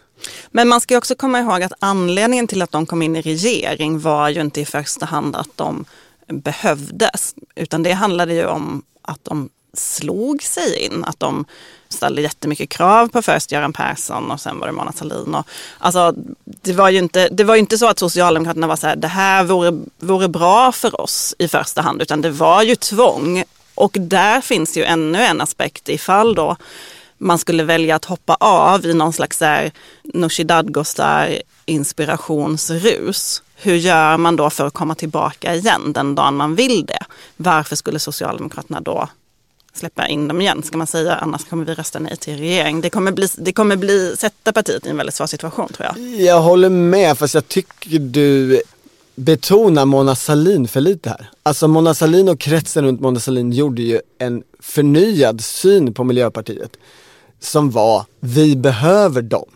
Men 0.52 0.68
man 0.68 0.82
ska 0.82 0.98
också 0.98 1.16
komma 1.16 1.40
ihåg 1.40 1.64
att 1.64 1.74
anledningen 1.80 2.48
till 2.48 2.62
att 2.62 2.72
de 2.72 2.86
kom 2.86 3.02
in 3.02 3.16
i 3.16 3.22
regering 3.22 4.00
var 4.00 4.30
ju 4.30 4.42
inte 4.42 4.62
i 4.62 4.66
första 4.66 5.06
hand 5.06 5.36
att 5.36 5.50
de 5.56 5.86
behövdes, 6.28 7.36
utan 7.56 7.84
det 7.84 7.92
handlade 7.92 8.34
ju 8.34 8.46
om 8.46 8.84
att 9.02 9.20
de 9.24 9.50
slog 9.74 10.44
sig 10.44 10.86
in. 10.86 11.04
Att 11.04 11.20
de 11.20 11.46
ställde 11.90 12.22
jättemycket 12.22 12.70
krav 12.70 13.08
på 13.08 13.22
först 13.22 13.52
Göran 13.52 13.74
Persson 13.74 14.32
och 14.32 14.40
sen 14.40 14.60
var 14.60 14.68
det 14.68 14.74
Mona 14.74 14.92
Sahlin. 14.92 15.36
Och, 15.36 15.48
alltså, 15.78 16.14
det, 16.46 16.74
var 16.74 16.90
ju 16.90 17.00
inte, 17.00 17.30
det 17.30 17.44
var 17.44 17.56
ju 17.56 17.60
inte 17.60 17.78
så 17.78 17.88
att 17.88 18.00
Socialdemokraterna 18.00 18.68
var 18.68 18.76
så 18.76 18.88
här, 18.88 18.96
det 18.96 19.08
här 19.08 19.44
vore, 19.44 19.82
vore 20.00 20.28
bra 20.28 20.72
för 20.72 21.02
oss 21.02 21.36
i 21.40 21.48
första 21.48 21.82
hand, 21.82 22.02
utan 22.02 22.22
det 22.22 22.30
var 22.30 22.64
ju 22.64 22.76
tvång. 22.76 23.44
Och 23.76 23.98
där 24.00 24.42
finns 24.42 24.78
ju 24.78 24.84
ännu 24.84 25.24
en 25.24 25.42
aspekt 25.42 25.90
ifall 25.90 26.36
då 26.36 26.56
man 27.18 27.38
skulle 27.38 27.64
välja 27.64 27.96
att 27.96 28.06
hoppa 28.06 28.36
av 28.40 28.86
i 28.86 28.94
någon 28.94 29.14
slags 29.14 29.42
Nooshi 30.04 30.44
Dadgostar 30.44 31.42
inspirationsrus. 31.66 33.42
Hur 33.56 33.76
gör 33.76 34.18
man 34.18 34.36
då 34.36 34.50
för 34.50 34.68
att 34.68 34.74
komma 34.74 34.96
tillbaka 34.96 35.56
igen 35.56 35.94
den 35.94 36.16
dagen 36.16 36.36
man 36.36 36.56
vill 36.56 36.86
det? 36.86 37.06
Varför 37.38 37.76
skulle 37.76 38.00
Socialdemokraterna 38.00 38.82
då 38.82 39.10
släppa 39.74 40.08
in 40.08 40.28
dem 40.28 40.42
igen, 40.42 40.64
ska 40.64 40.78
man 40.78 40.88
säga. 40.88 41.16
Annars 41.16 41.46
kommer 41.46 41.66
vi 41.66 41.74
rösta 41.74 42.00
nej 42.00 42.18
till 42.18 42.38
regering. 42.38 42.82
Det 42.82 42.90
kommer, 42.90 43.12
bli, 43.12 43.28
det 43.38 43.54
kommer 43.54 43.76
bli, 43.76 44.16
sätta 44.18 44.54
partiet 44.54 44.86
i 44.86 44.90
en 44.90 44.98
väldigt 44.98 45.16
svår 45.16 45.28
situation 45.28 45.68
tror 45.74 45.90
jag. 45.90 46.22
Jag 46.22 46.42
håller 46.42 46.70
med, 46.70 47.18
fast 47.18 47.34
jag 47.34 47.48
tycker 47.48 48.00
du 48.00 48.62
betonar 49.16 49.86
Mona 49.86 50.16
Sahlin 50.16 50.68
för 50.68 50.82
lite 50.82 51.10
här. 51.10 51.30
Alltså 51.44 51.68
Mona 51.68 51.94
Sahlin 51.94 52.30
och 52.30 52.40
kretsen 52.40 52.86
runt 52.86 53.02
Mona 53.02 53.20
Sahlin 53.20 53.52
gjorde 53.52 53.82
ju 53.82 54.00
en 54.18 54.44
förnyad 54.60 55.44
syn 55.44 55.94
på 55.94 56.04
Miljöpartiet 56.04 56.78
som 57.40 57.72
var, 57.72 58.06
vi 58.20 58.56
behöver 58.56 59.22
dem. 59.22 59.50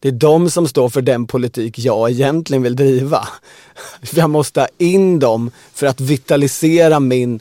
Det 0.00 0.08
är 0.08 0.12
de 0.12 0.50
som 0.50 0.68
står 0.68 0.88
för 0.88 1.02
den 1.02 1.26
politik 1.26 1.78
jag 1.78 2.10
egentligen 2.10 2.62
vill 2.62 2.76
driva. 2.76 3.28
Jag 4.10 4.30
måste 4.30 4.60
ha 4.60 4.68
in 4.78 5.18
dem 5.18 5.50
för 5.74 5.86
att 5.86 6.00
vitalisera 6.00 7.00
min 7.00 7.40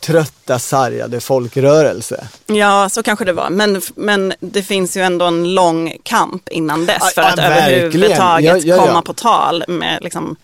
trötta, 0.00 0.58
sargade 0.58 1.20
folkrörelse. 1.20 2.28
Ja, 2.46 2.88
så 2.88 3.02
kanske 3.02 3.24
det 3.24 3.32
var. 3.32 3.50
Men, 3.50 3.80
men 3.94 4.32
det 4.40 4.62
finns 4.62 4.96
ju 4.96 5.00
ändå 5.00 5.24
en 5.24 5.54
lång 5.54 5.96
kamp 6.02 6.48
innan 6.48 6.86
dess 6.86 7.14
för 7.14 7.22
ja, 7.22 7.28
att 7.28 7.38
ja, 7.38 7.44
överhuvudtaget 7.44 8.64
ja, 8.64 8.76
ja, 8.76 8.86
komma 8.86 9.02
på 9.02 9.14
tal 9.14 9.64
med 9.68 9.98
liksom... 10.02 10.36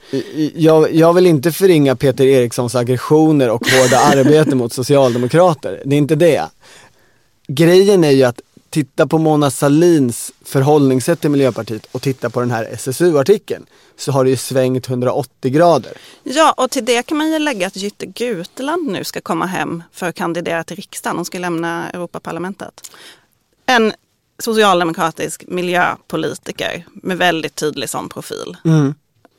jag, 0.55 0.95
jag 0.95 1.13
vill 1.13 1.27
inte 1.27 1.53
förringa 1.53 1.97
Peter 1.97 2.25
Erikssons 2.25 2.75
aggressioner 2.75 3.51
och 3.51 3.63
hårda 3.71 3.99
arbete 4.21 4.55
mot 4.55 4.73
socialdemokrater. 4.73 5.83
Det 5.85 5.97
är 5.97 5.99
inte 5.99 6.15
det. 6.15 6.45
Grejen 7.49 8.05
är 8.05 8.11
ju 8.11 8.25
att 8.25 8.41
titta 8.77 9.07
på 9.07 9.19
Mona 9.19 9.51
Salins 9.51 10.33
förhållningssätt 10.45 11.21
till 11.21 11.31
Miljöpartiet 11.31 11.87
och 11.93 12.03
titta 12.03 12.31
på 12.31 12.41
den 12.41 12.51
här 12.51 12.65
SSU-artikeln 12.65 13.67
så 13.97 14.13
har 14.13 14.25
det 14.25 14.31
ju 14.31 14.37
svängt 14.37 14.89
180 14.89 15.51
grader. 15.51 15.93
Ja, 16.23 16.55
och 16.57 16.71
till 16.71 16.85
det 16.85 17.03
kan 17.03 17.19
man 17.19 17.33
ju 17.33 17.39
lägga 17.39 17.67
att 17.67 17.77
Jytte 17.77 18.07
Gutland 18.07 18.87
nu 18.91 19.05
ska 19.05 19.21
komma 19.21 19.47
hem 19.47 19.83
för 19.93 20.07
att 20.09 20.15
kandidera 20.15 20.65
till 20.65 20.77
riksdagen. 20.77 21.17
Hon 21.17 21.25
ska 21.25 21.39
lämna 21.39 21.91
Europaparlamentet. 21.91 22.91
En 23.67 23.93
socialdemokratisk 24.39 25.45
miljöpolitiker 25.49 26.87
med 26.93 27.19
väldigt 27.19 27.55
tydlig 27.55 27.91
sån 27.91 28.09
profil. 28.09 28.57
Mm. 28.65 28.95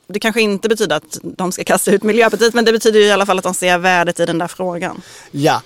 Det 0.06 0.20
kanske 0.20 0.40
inte 0.40 0.68
betyder 0.68 0.96
att 0.96 1.18
de 1.22 1.52
ska 1.52 1.64
kasta 1.64 1.90
ut 1.90 2.02
Miljöpartiet 2.02 2.54
men 2.54 2.64
det 2.64 2.72
betyder 2.72 3.00
i 3.00 3.10
alla 3.10 3.26
fall 3.26 3.38
att 3.38 3.44
de 3.44 3.54
ser 3.54 3.78
värdet 3.78 4.20
i 4.20 4.26
den 4.26 4.38
där 4.38 4.48
frågan. 4.48 5.02
Ja, 5.30 5.62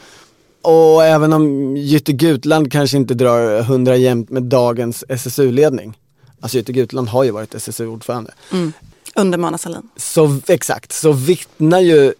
och 0.62 1.04
även 1.04 1.32
om 1.32 1.76
Jytte 1.76 2.12
Gutland 2.12 2.72
kanske 2.72 2.96
inte 2.96 3.14
drar 3.14 3.62
hundra 3.62 3.96
jämnt 3.96 4.30
med 4.30 4.42
dagens 4.42 5.04
SSU-ledning. 5.08 5.98
Alltså 6.40 6.56
Jytte 6.58 6.72
Gutland 6.72 7.08
har 7.08 7.24
ju 7.24 7.30
varit 7.30 7.54
SSU-ordförande. 7.54 8.34
Mm. 8.52 8.72
Under 9.14 9.38
Mona 9.38 9.58
Sahlin. 9.58 9.88
Så 9.96 10.40
exakt, 10.46 10.92
så 10.92 11.12
vittnar 11.12 11.80
ju 11.80 12.12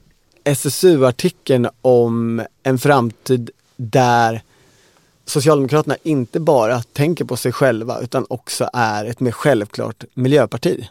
SSU-artikeln 0.45 1.69
om 1.83 2.43
en 2.63 2.79
framtid 2.79 3.51
där 3.77 4.43
Socialdemokraterna 5.25 5.97
inte 6.03 6.41
bara 6.41 6.83
tänker 6.83 7.25
på 7.25 7.37
sig 7.37 7.53
själva 7.53 8.01
utan 8.01 8.27
också 8.29 8.71
är 8.73 9.05
ett 9.05 9.21
mer 9.21 9.33
självklart 9.33 10.05
miljöparti. 10.15 10.89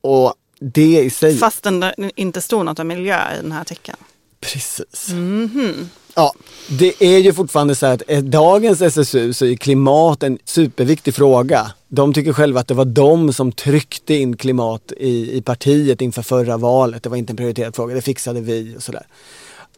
Och 0.00 0.34
det 0.60 1.00
i 1.04 1.10
sig... 1.10 1.38
Fastän 1.38 1.80
det 1.80 1.94
inte 2.14 2.40
står 2.40 2.64
något 2.64 2.78
om 2.78 2.88
miljö 2.88 3.34
i 3.34 3.42
den 3.42 3.52
här 3.52 3.60
artikeln. 3.60 3.98
Precis. 4.40 5.08
Mm 5.08 5.48
-hmm. 5.48 5.86
Ja, 6.14 6.32
det 6.68 7.02
är 7.02 7.18
ju 7.18 7.32
fortfarande 7.32 7.74
så 7.74 7.86
att 7.86 8.02
eh, 8.08 8.22
dagens 8.22 8.82
SSU 8.82 9.32
så 9.32 9.46
är 9.46 9.56
klimat 9.56 10.22
en 10.22 10.38
superviktig 10.44 11.14
fråga. 11.14 11.72
De 11.88 12.14
tycker 12.14 12.32
själva 12.32 12.60
att 12.60 12.68
det 12.68 12.74
var 12.74 12.84
de 12.84 13.32
som 13.32 13.52
tryckte 13.52 14.14
in 14.14 14.36
klimat 14.36 14.92
i, 14.96 15.36
i 15.36 15.42
partiet 15.42 16.00
inför 16.00 16.22
förra 16.22 16.56
valet. 16.56 17.02
Det 17.02 17.08
var 17.08 17.16
inte 17.16 17.32
en 17.32 17.36
prioriterad 17.36 17.76
fråga, 17.76 17.94
det 17.94 18.02
fixade 18.02 18.40
vi 18.40 18.76
och 18.76 18.82
sådär. 18.82 19.06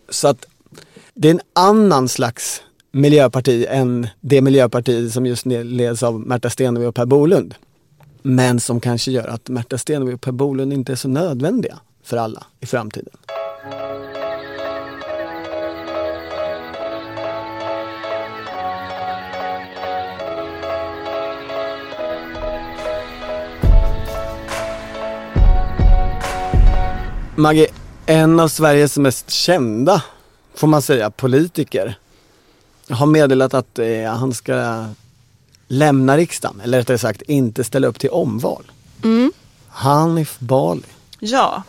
Så 0.08 0.28
att 0.28 0.46
det 1.14 1.28
är 1.28 1.32
en 1.32 1.40
annan 1.52 2.08
slags 2.08 2.62
miljöparti 2.92 3.66
än 3.68 4.06
det 4.20 4.40
miljöparti 4.40 5.12
som 5.12 5.26
just 5.26 5.44
nu 5.44 5.64
leds 5.64 6.02
av 6.02 6.20
Märta 6.20 6.50
Stenevi 6.50 6.86
och 6.86 6.94
Per 6.94 7.06
Bolund. 7.06 7.54
Men 8.22 8.60
som 8.60 8.80
kanske 8.80 9.10
gör 9.10 9.28
att 9.28 9.48
Märta 9.48 9.78
Stenevi 9.78 10.14
och 10.14 10.20
Per 10.20 10.32
Bolund 10.32 10.72
inte 10.72 10.92
är 10.92 10.96
så 10.96 11.08
nödvändiga 11.08 11.78
för 12.02 12.16
alla 12.16 12.46
i 12.60 12.66
framtiden. 12.66 13.16
Maggie, 27.36 27.66
en 28.06 28.40
av 28.40 28.48
Sveriges 28.48 28.96
mest 28.96 29.30
kända, 29.30 30.02
får 30.54 30.66
man 30.66 30.82
säga, 30.82 31.10
politiker 31.10 31.98
har 32.90 33.06
meddelat 33.06 33.54
att 33.54 33.78
eh, 33.78 34.04
han 34.04 34.34
ska 34.34 34.84
lämna 35.68 36.16
riksdagen, 36.16 36.60
eller 36.60 36.78
rättare 36.78 36.98
sagt 36.98 37.22
inte 37.22 37.64
ställa 37.64 37.86
upp 37.86 37.98
till 37.98 38.10
omval. 38.10 38.70
Mm. 39.04 39.32
Hanif 39.68 40.38
Bali. 40.38 40.82
Ja, 41.18 41.62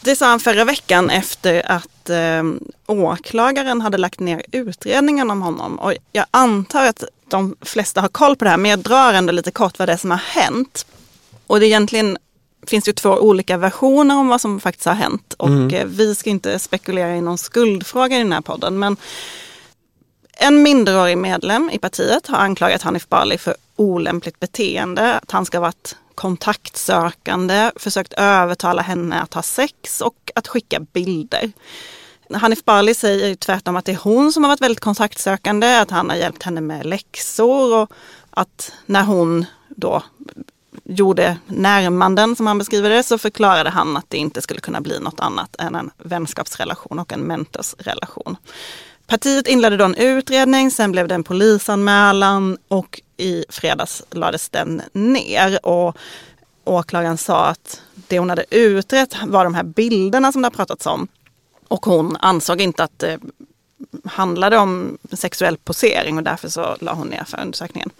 det 0.00 0.16
sa 0.16 0.26
han 0.26 0.40
förra 0.40 0.64
veckan 0.64 1.10
efter 1.10 1.70
att 1.70 2.10
eh, 2.10 2.42
åklagaren 2.86 3.80
hade 3.80 3.98
lagt 3.98 4.20
ner 4.20 4.42
utredningen 4.52 5.30
om 5.30 5.42
honom. 5.42 5.78
Och 5.78 5.94
jag 6.12 6.26
antar 6.30 6.86
att 6.86 7.04
de 7.28 7.56
flesta 7.60 8.00
har 8.00 8.08
koll 8.08 8.36
på 8.36 8.44
det 8.44 8.50
här, 8.50 8.56
men 8.56 8.70
jag 8.70 8.78
drar 8.78 9.14
ändå 9.14 9.32
lite 9.32 9.50
kort 9.50 9.78
vad 9.78 9.88
det 9.88 9.92
är 9.92 9.96
som 9.96 10.10
har 10.10 10.18
hänt. 10.18 10.86
Och 11.46 11.60
det 11.60 11.66
är 11.66 11.68
egentligen 11.68 12.18
finns 12.66 12.88
ju 12.88 12.92
två 12.92 13.10
olika 13.10 13.56
versioner 13.56 14.18
om 14.18 14.28
vad 14.28 14.40
som 14.40 14.60
faktiskt 14.60 14.86
har 14.86 14.94
hänt. 14.94 15.34
Och 15.38 15.48
mm. 15.48 15.74
Eh, 15.74 15.86
vi 15.86 16.14
ska 16.14 16.30
inte 16.30 16.58
spekulera 16.58 17.16
i 17.16 17.20
någon 17.20 17.38
skuldfråga 17.38 18.16
i 18.16 18.22
den 18.22 18.32
här 18.32 18.40
podden. 18.40 18.78
Men 18.78 18.96
en 20.32 20.62
minderårig 20.62 21.18
medlem 21.18 21.70
i 21.72 21.78
partiet 21.78 22.26
har 22.26 22.38
anklagat 22.38 22.82
Hanif 22.82 23.08
Bali 23.08 23.38
för 23.38 23.56
olämpligt 23.76 24.40
beteende. 24.40 25.14
Att 25.14 25.30
han 25.30 25.46
ska 25.46 25.58
ha 25.58 25.62
varit 25.62 25.96
kontaktsökande, 26.14 27.70
försökt 27.76 28.12
övertala 28.12 28.82
henne 28.82 29.20
att 29.20 29.34
ha 29.34 29.42
sex 29.42 30.00
och 30.00 30.32
att 30.34 30.48
skicka 30.48 30.80
bilder. 30.80 31.52
Hanif 32.34 32.64
Bali 32.64 32.94
säger 32.94 33.34
tvärtom 33.34 33.76
att 33.76 33.84
det 33.84 33.92
är 33.92 33.96
hon 33.96 34.32
som 34.32 34.44
har 34.44 34.50
varit 34.50 34.60
väldigt 34.60 34.80
kontaktsökande, 34.80 35.76
att 35.76 35.90
han 35.90 36.10
har 36.10 36.16
hjälpt 36.16 36.42
henne 36.42 36.60
med 36.60 36.86
läxor 36.86 37.76
och 37.76 37.92
att 38.30 38.72
när 38.86 39.02
hon 39.02 39.44
då 39.68 40.02
gjorde 40.84 41.36
närmanden 41.46 42.36
som 42.36 42.46
han 42.46 42.58
beskriver 42.58 42.90
det 42.90 43.02
så 43.02 43.18
förklarade 43.18 43.70
han 43.70 43.96
att 43.96 44.04
det 44.08 44.16
inte 44.16 44.42
skulle 44.42 44.60
kunna 44.60 44.80
bli 44.80 44.98
något 45.00 45.20
annat 45.20 45.56
än 45.58 45.74
en 45.74 45.90
vänskapsrelation 45.98 46.98
och 46.98 47.12
en 47.12 47.20
mentorsrelation. 47.20 48.36
Partiet 49.06 49.46
inledde 49.46 49.76
då 49.76 49.84
en 49.84 49.94
utredning, 49.94 50.70
sen 50.70 50.92
blev 50.92 51.08
det 51.08 51.14
en 51.14 51.24
polisanmälan 51.24 52.58
och 52.68 53.00
i 53.16 53.44
fredags 53.48 54.02
lades 54.10 54.48
den 54.48 54.82
ner. 54.92 55.66
Och 55.66 55.96
åklagaren 56.64 57.18
sa 57.18 57.46
att 57.46 57.82
det 57.94 58.18
hon 58.18 58.30
hade 58.30 58.44
utrett 58.50 59.16
var 59.26 59.44
de 59.44 59.54
här 59.54 59.62
bilderna 59.62 60.32
som 60.32 60.42
det 60.42 60.46
har 60.46 60.50
pratats 60.50 60.86
om. 60.86 61.08
Och 61.68 61.86
hon 61.86 62.16
ansåg 62.20 62.60
inte 62.60 62.84
att 62.84 62.98
det 62.98 63.18
handlade 64.04 64.58
om 64.58 64.98
sexuell 65.12 65.56
posering 65.56 66.16
och 66.16 66.22
därför 66.22 66.48
så 66.48 66.76
la 66.80 66.94
hon 66.94 67.08
ner 67.08 67.24
förundersökningen. 67.24 67.90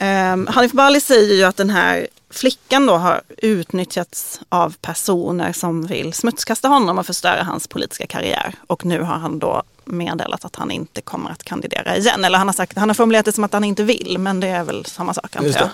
Um, 0.00 0.46
Hanif 0.46 0.72
Bali 0.72 1.00
säger 1.00 1.34
ju 1.34 1.44
att 1.44 1.56
den 1.56 1.70
här 1.70 2.06
flickan 2.30 2.86
då 2.86 2.96
har 2.96 3.22
utnyttjats 3.38 4.40
av 4.48 4.74
personer 4.80 5.52
som 5.52 5.86
vill 5.86 6.12
smutskasta 6.12 6.68
honom 6.68 6.98
och 6.98 7.06
förstöra 7.06 7.42
hans 7.42 7.68
politiska 7.68 8.06
karriär. 8.06 8.54
Och 8.66 8.84
nu 8.84 9.00
har 9.00 9.14
han 9.14 9.38
då 9.38 9.62
meddelat 9.84 10.44
att 10.44 10.56
han 10.56 10.70
inte 10.70 11.00
kommer 11.00 11.30
att 11.30 11.42
kandidera 11.42 11.96
igen. 11.96 12.24
Eller 12.24 12.38
han 12.38 12.48
har, 12.48 12.52
sagt, 12.52 12.78
han 12.78 12.88
har 12.88 12.94
formulerat 12.94 13.24
det 13.24 13.32
som 13.32 13.44
att 13.44 13.52
han 13.52 13.64
inte 13.64 13.82
vill, 13.82 14.16
men 14.18 14.40
det 14.40 14.48
är 14.48 14.64
väl 14.64 14.84
samma 14.84 15.14
sak 15.14 15.36
antar 15.36 15.60
jag. 15.60 15.68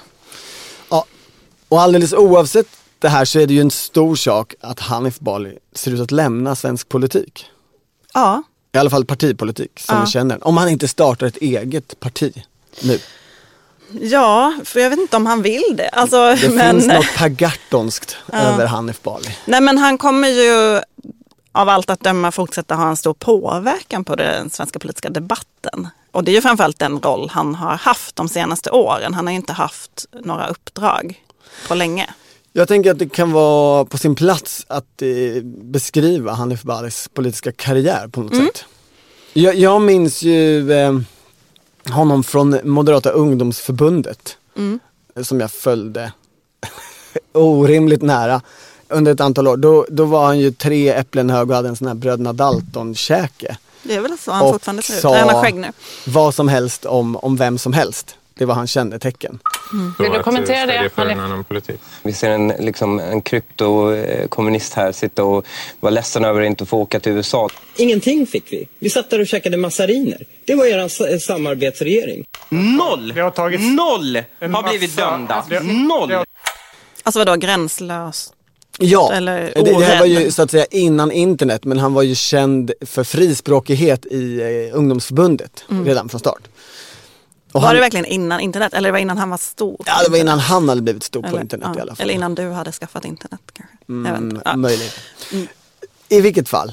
Ja, 0.91 1.05
och 1.69 1.81
alldeles 1.81 2.12
oavsett 2.12 2.67
det 2.99 3.09
här 3.09 3.25
så 3.25 3.39
är 3.39 3.47
det 3.47 3.55
ju 3.55 3.61
en 3.61 3.71
stor 3.71 4.17
sak 4.17 4.55
att 4.61 4.81
Hanif 4.81 5.19
Bali 5.19 5.59
ser 5.73 5.91
ut 5.91 6.00
att 6.00 6.11
lämna 6.11 6.57
svensk 6.57 6.89
politik. 6.89 7.47
Ja. 8.15 8.43
I 8.73 8.79
alla 8.79 8.91
fall 8.91 9.05
partipolitik 9.05 9.81
som 9.81 9.97
ja. 9.97 10.05
vi 10.05 10.11
känner 10.11 10.47
Om 10.47 10.57
han 10.57 10.69
inte 10.69 10.89
startar 10.89 11.27
ett 11.27 11.37
eget 11.37 12.00
parti 12.00 12.45
nu. 12.83 12.99
Ja, 14.01 14.55
för 14.65 14.81
jag 14.81 14.91
vet 14.91 14.99
inte 14.99 15.17
om 15.17 15.27
han 15.27 15.43
vill 15.43 15.75
det. 15.77 15.89
Alltså, 15.89 16.35
Det 16.41 16.49
men, 16.55 16.81
finns 16.81 16.87
något 16.87 17.17
Per 17.17 17.29
Gahrtonskt 17.29 18.17
över 18.33 18.67
Hanif 18.67 19.03
Bali. 19.03 19.37
Nej 19.45 19.61
men 19.61 19.79
han 19.79 19.99
kommer 19.99 20.29
ju 20.29 20.81
av 21.53 21.69
allt 21.69 21.91
att 21.91 22.01
döma 22.01 22.33
fortsätta 22.33 22.75
ha 22.75 22.89
en 22.89 22.97
stor 22.97 23.15
påverkan 23.15 24.05
på 24.05 24.17
den 24.17 24.51
svenska 24.51 24.79
politiska 24.79 25.11
debatten. 25.11 25.89
Och 26.13 26.25
det 26.25 26.31
är 26.31 26.35
ju 26.35 26.41
framförallt 26.41 26.79
den 26.79 27.01
roll 27.01 27.31
han 27.33 27.55
har 27.55 27.77
haft 27.77 28.17
de 28.17 28.29
senaste 28.29 28.71
åren. 28.71 29.15
Han 29.15 29.27
har 29.27 29.33
ju 29.33 29.37
inte 29.37 29.53
haft 29.53 30.07
några 30.25 30.47
uppdrag 30.47 31.23
på 31.69 31.75
länge. 31.75 32.07
Jag 32.53 32.69
tänker 32.69 32.91
att 32.91 32.99
det 32.99 33.09
kan 33.09 33.33
vara 33.33 33.85
på 33.85 33.99
sin 33.99 34.15
plats 34.15 34.67
att 34.69 35.03
eh, 35.03 35.43
beskriva 35.45 36.33
Hanif 36.33 36.63
Balis 36.63 37.09
politiska 37.15 37.53
karriär 37.53 38.09
på 38.09 38.21
något 38.21 38.37
sätt. 38.37 38.65
Jag, 39.33 39.55
jag 39.55 39.83
minns 39.83 40.23
ju 40.23 40.73
eh, 40.73 40.93
honom 41.93 42.25
från 42.25 42.59
Moderata 42.65 43.11
ungdomsförbundet 43.11 44.37
som 45.23 45.41
jag 45.41 45.51
följde 45.51 46.13
orimligt 47.33 48.03
nära 48.03 48.41
under 48.89 49.13
ett 49.13 49.21
antal 49.21 49.49
år. 49.49 49.57
Då, 49.57 49.87
då 49.91 50.05
var 50.05 50.27
han 50.27 50.39
ju 50.39 50.53
tre 50.53 50.89
äpplen 50.89 51.31
hög 51.31 51.51
och 51.51 51.57
hade 51.57 51.69
en 51.69 51.77
sån 51.77 51.87
här 51.87 51.95
bröderna 51.95 52.33
Dalton-käke. 52.33 53.57
Det 53.83 53.95
är 53.95 54.01
väl 54.01 54.19
så 54.19 54.33
han 54.33 54.43
Och 54.47 54.53
fortfarande 54.53 54.83
ser 54.83 54.95
ut. 54.95 55.01
sa- 55.01 55.17
Han 55.19 55.29
har 55.29 55.43
skägg 55.43 55.55
nu. 55.55 55.69
Vad 56.07 56.35
som 56.35 56.49
helst 56.49 56.85
om, 56.85 57.17
om 57.17 57.37
vem 57.37 57.59
som 57.59 57.73
helst. 57.73 58.15
Det 58.41 58.47
var 58.47 58.55
hans 58.55 58.71
kännetecken. 58.71 59.39
Vill 59.99 60.13
du 60.13 60.23
kommentera 60.23 60.67
det? 60.67 60.91
för 60.95 61.07
en 61.07 61.21
annan 61.21 61.45
politik. 61.45 61.81
Vi 62.03 62.13
ser 62.13 62.31
en, 62.31 62.49
liksom, 62.49 62.99
en 62.99 63.23
kryptokommunist 63.23 64.75
här 64.75 64.93
sitta 64.93 65.25
och 65.25 65.47
vara 65.81 65.91
ledsen 65.91 66.25
över 66.25 66.41
att 66.41 66.47
inte 66.47 66.67
få 66.67 66.79
åka 66.79 67.01
till 67.01 67.13
USA. 67.13 67.49
Ingenting 67.77 68.27
fick 68.27 68.53
vi. 68.53 68.69
Vi 68.79 68.91
satt 68.91 69.11
där 69.11 69.21
och 69.21 69.27
käkade 69.27 69.57
massariner. 69.57 70.27
Det 70.45 70.55
var 70.55 70.67
er 70.67 70.79
s- 70.79 71.25
samarbetsregering. 71.27 72.25
Noll! 72.49 73.13
Det 73.15 73.21
har 73.21 73.31
tagits 73.31 73.63
Noll 73.65 74.23
har 74.41 74.69
blivit 74.69 74.97
dömda. 74.97 75.45
Noll! 75.63 76.13
Alltså 77.03 77.19
vadå 77.21 77.37
gränslöst? 77.37 78.33
Ja, 78.79 79.13
Eller 79.13 79.53
det, 79.55 79.63
det 79.63 79.85
här 79.85 79.99
var 79.99 80.07
ju 80.07 80.31
så 80.31 80.43
att 80.43 80.51
säga 80.51 80.65
innan 80.71 81.13
internet 81.13 81.65
men 81.65 81.79
han 81.79 81.95
var 81.95 82.03
ju 82.03 82.15
känd 82.15 82.73
för 82.87 83.05
frispråkighet 83.05 84.07
i 84.07 84.41
eh, 84.71 84.77
ungdomsförbundet 84.79 85.65
redan 85.85 86.09
från 86.09 86.19
start. 86.19 86.43
Mm. 87.52 87.61
Var 87.62 87.66
han, 87.69 87.75
det 87.75 87.80
verkligen 87.80 88.04
innan 88.07 88.40
internet 88.40 88.75
eller 88.75 88.88
det 88.88 88.92
var 88.92 88.99
innan 88.99 89.19
han 89.19 89.30
var 89.30 89.37
stor? 89.38 89.76
på 89.76 89.85
Ja, 89.87 90.02
det 90.04 90.11
var 90.11 90.19
innan 90.19 90.38
han 90.38 90.69
hade 90.69 90.83
blivit 90.83 91.02
stor 91.02 91.23
på 91.23 91.28
eller, 91.28 91.40
internet 91.40 91.66
ja, 91.73 91.78
i 91.78 91.80
alla 91.83 91.95
fall. 91.95 92.04
Eller 92.04 92.14
innan 92.14 92.35
du 92.35 92.50
hade 92.50 92.73
skaffat 92.73 93.04
internet 93.04 93.40
kanske. 93.52 93.76
Mm. 93.88 94.40
Ja. 94.45 94.57
Möjligt. 94.57 94.95
I 96.09 96.21
vilket 96.21 96.49
fall, 96.49 96.73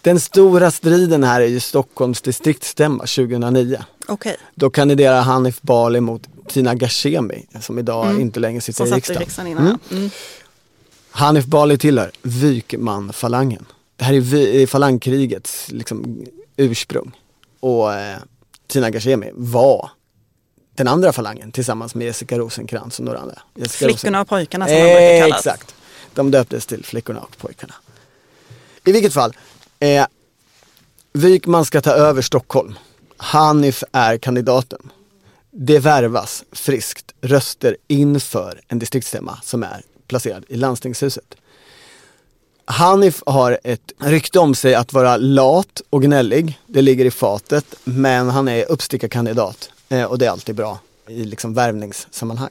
den 0.00 0.20
stora 0.20 0.70
striden 0.70 1.24
här 1.24 1.40
är 1.40 1.46
ju 1.46 1.60
Stockholms 1.60 2.20
distriktsstämma 2.22 2.98
2009. 3.06 3.84
Okej, 4.06 4.36
Då 4.54 4.70
kandiderar 4.70 5.22
Hanif 5.22 5.60
Bali 5.62 6.00
mot 6.00 6.22
Tina 6.48 6.74
Gashemi 6.74 7.46
som 7.60 7.78
idag 7.78 8.20
inte 8.20 8.40
längre 8.40 8.60
sitter 8.60 8.84
Mm. 8.84 8.90
som 8.90 8.98
i 8.98 9.00
satt 9.00 9.16
i 9.16 9.18
riksdagen. 9.20 9.46
riksdagen 9.46 9.50
innan. 9.50 9.78
Mm. 9.90 10.10
Hanif 11.10 11.44
Bali 11.44 11.78
tillhör 11.78 12.10
Wykman-falangen. 12.22 13.64
Det 13.96 14.04
här 14.04 14.14
är 14.14 14.66
falangkrigets 14.66 15.66
liksom, 15.72 16.24
ursprung. 16.56 17.12
Och 17.60 17.94
eh, 17.94 18.16
Tina 18.66 18.90
Gashemi 18.90 19.30
var 19.34 19.90
den 20.84 20.92
andra 20.92 21.12
falangen 21.12 21.52
tillsammans 21.52 21.94
med 21.94 22.04
Jessica 22.04 22.38
Rosenkrantz 22.38 22.98
och 22.98 23.04
några 23.04 23.18
andra. 23.18 23.42
Jessica 23.54 23.86
Flickorna 23.86 24.20
och 24.20 24.28
pojkarna 24.28 24.66
som 24.66 24.76
eh, 24.76 24.82
de 24.82 24.92
brukar 24.92 25.20
kallas. 25.20 25.46
Exakt. 25.46 25.74
De 26.14 26.30
döptes 26.30 26.66
till 26.66 26.84
Flickorna 26.84 27.20
och 27.20 27.36
pojkarna. 27.36 27.74
I 28.84 28.92
vilket 28.92 29.12
fall, 29.12 29.36
eh, 29.80 30.06
Wykman 31.12 31.64
ska 31.64 31.80
ta 31.80 31.90
över 31.90 32.22
Stockholm. 32.22 32.74
Hanif 33.16 33.84
är 33.92 34.18
kandidaten. 34.18 34.90
Det 35.50 35.78
värvas 35.78 36.44
friskt 36.52 37.12
röster 37.20 37.76
inför 37.88 38.60
en 38.68 38.78
distriktsstämma 38.78 39.38
som 39.42 39.62
är 39.62 39.82
placerad 40.06 40.44
i 40.48 40.56
landstingshuset. 40.56 41.34
Hanif 42.64 43.22
har 43.26 43.58
ett 43.64 43.92
rykte 43.98 44.38
om 44.38 44.54
sig 44.54 44.74
att 44.74 44.92
vara 44.92 45.16
lat 45.16 45.82
och 45.90 46.02
gnällig. 46.02 46.60
Det 46.66 46.82
ligger 46.82 47.04
i 47.04 47.10
fatet. 47.10 47.74
Men 47.84 48.28
han 48.28 48.48
är 48.48 48.70
uppstickarkandidat 48.70 49.68
eh, 49.68 49.71
och 49.92 50.18
det 50.18 50.26
är 50.26 50.30
alltid 50.30 50.54
bra 50.54 50.78
i 51.08 51.24
liksom 51.24 51.54
värvningssammanhang. 51.54 52.50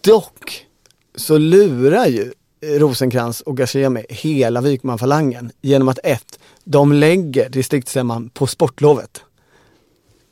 Dock 0.00 0.66
så 1.14 1.38
lurar 1.38 2.06
ju 2.06 2.32
Rosenkrantz 2.62 3.40
och 3.40 3.56
Gashemi 3.56 4.06
hela 4.08 4.60
Wykman-falangen 4.60 5.50
genom 5.60 5.88
att 5.88 5.98
ett, 6.04 6.38
de 6.64 6.92
lägger 6.92 7.48
distriktsstämman 7.48 8.28
på 8.30 8.46
sportlovet. 8.46 9.20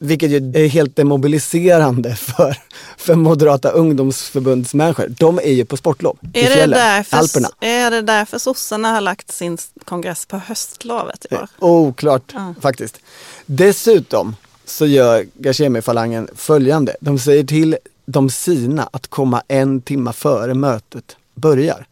Vilket 0.00 0.30
ju 0.30 0.36
är 0.54 0.68
helt 0.68 0.96
demobiliserande 0.96 2.16
för, 2.16 2.56
för 2.96 3.14
Moderata 3.14 3.70
ungdomsförbundsmänniskor. 3.70 5.06
De 5.08 5.38
är 5.38 5.52
ju 5.52 5.64
på 5.64 5.76
sportlov 5.76 6.18
i 6.34 6.40
Är 6.40 6.48
det, 6.48 6.54
fjällen, 6.54 6.78
därför, 6.78 7.16
Alperna. 7.16 7.48
är 7.60 7.90
det 7.90 8.02
därför 8.02 8.38
sossarna 8.38 8.92
har 8.92 9.00
lagt 9.00 9.32
sin 9.32 9.58
kongress 9.84 10.26
på 10.26 10.36
höstlovet 10.38 11.26
i 11.30 11.34
år? 11.34 11.48
Oklart 11.58 12.32
Ja. 12.34 12.54
faktiskt. 12.60 13.00
Dessutom 13.46 14.36
så 14.68 14.86
gör 14.86 15.26
Gashemi-falangen 15.34 16.28
följande. 16.34 16.96
De 17.00 17.18
säger 17.18 17.44
till 17.44 17.76
de 18.06 18.30
sina 18.30 18.88
att 18.92 19.06
komma 19.06 19.42
en 19.48 19.80
timma 19.80 20.12
före 20.12 20.54
mötet 20.54 21.16
börjar. 21.34 21.86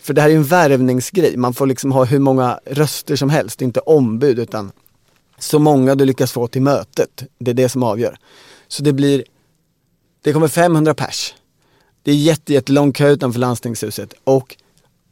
För 0.00 0.14
det 0.14 0.20
här 0.20 0.28
är 0.28 0.32
ju 0.32 0.38
en 0.38 0.44
värvningsgrej. 0.44 1.36
Man 1.36 1.54
får 1.54 1.66
liksom 1.66 1.92
ha 1.92 2.04
hur 2.04 2.18
många 2.18 2.60
röster 2.64 3.16
som 3.16 3.30
helst, 3.30 3.62
inte 3.62 3.80
ombud 3.80 4.38
utan 4.38 4.72
så 5.38 5.58
många 5.58 5.94
du 5.94 6.04
lyckas 6.04 6.32
få 6.32 6.46
till 6.46 6.62
mötet. 6.62 7.24
Det 7.38 7.50
är 7.50 7.54
det 7.54 7.68
som 7.68 7.82
avgör. 7.82 8.18
Så 8.68 8.82
det 8.82 8.92
blir, 8.92 9.24
det 10.22 10.32
kommer 10.32 10.48
500 10.48 10.94
pers. 10.94 11.34
Det 12.02 12.10
är 12.10 12.14
jätte, 12.14 12.52
jättelång 12.52 12.92
kö 12.92 13.08
utanför 13.08 13.40
landstingshuset 13.40 14.14
och 14.24 14.56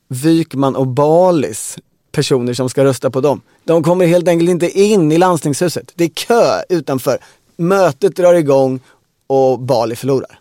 Wykman 0.08 0.76
och 0.76 0.86
Balis 0.86 1.78
personer 2.18 2.54
som 2.54 2.70
ska 2.70 2.84
rösta 2.84 3.10
på 3.10 3.20
dem. 3.20 3.40
De 3.64 3.82
kommer 3.82 4.06
helt 4.06 4.28
enkelt 4.28 4.50
inte 4.50 4.80
in 4.80 5.12
i 5.12 5.18
landstingshuset. 5.18 5.92
Det 5.94 6.04
är 6.04 6.08
kö 6.08 6.62
utanför. 6.68 7.18
Mötet 7.56 8.16
drar 8.16 8.34
igång 8.34 8.80
och 9.26 9.60
Bali 9.60 9.96
förlorar. 9.96 10.40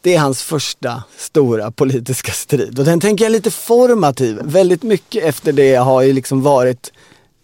Det 0.00 0.14
är 0.14 0.18
hans 0.18 0.42
första 0.42 1.02
stora 1.16 1.70
politiska 1.70 2.32
strid 2.32 2.78
och 2.78 2.84
den 2.84 3.00
tänker 3.00 3.24
jag 3.24 3.30
är 3.30 3.32
lite 3.32 3.50
formativ. 3.50 4.40
Väldigt 4.42 4.82
mycket 4.82 5.24
efter 5.24 5.52
det 5.52 5.74
har 5.74 6.02
ju 6.02 6.12
liksom 6.12 6.42
varit 6.42 6.92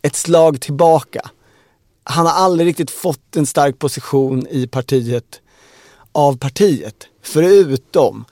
ett 0.02 0.16
slag 0.16 0.60
tillbaka. 0.60 1.30
Han 2.04 2.26
har 2.26 2.32
aldrig 2.32 2.68
riktigt 2.68 2.90
fått 2.90 3.36
en 3.36 3.46
stark 3.46 3.78
position 3.78 4.46
i 4.50 4.66
partiet 4.66 5.40
av 6.12 6.38
partiet. 6.38 7.06
Förutom 7.22 8.24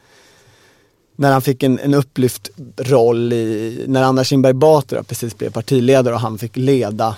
när 1.21 1.33
han 1.33 1.43
fick 1.43 1.63
en, 1.63 1.79
en 1.79 1.95
upplyft 1.95 2.51
roll 2.77 3.33
i, 3.33 3.85
när 3.89 4.03
Anna 4.03 4.25
Kinberg 4.25 4.53
Batra 4.53 5.03
precis 5.03 5.39
blev 5.39 5.51
partiledare 5.51 6.15
och 6.15 6.21
han 6.21 6.39
fick 6.39 6.57
leda, 6.57 7.17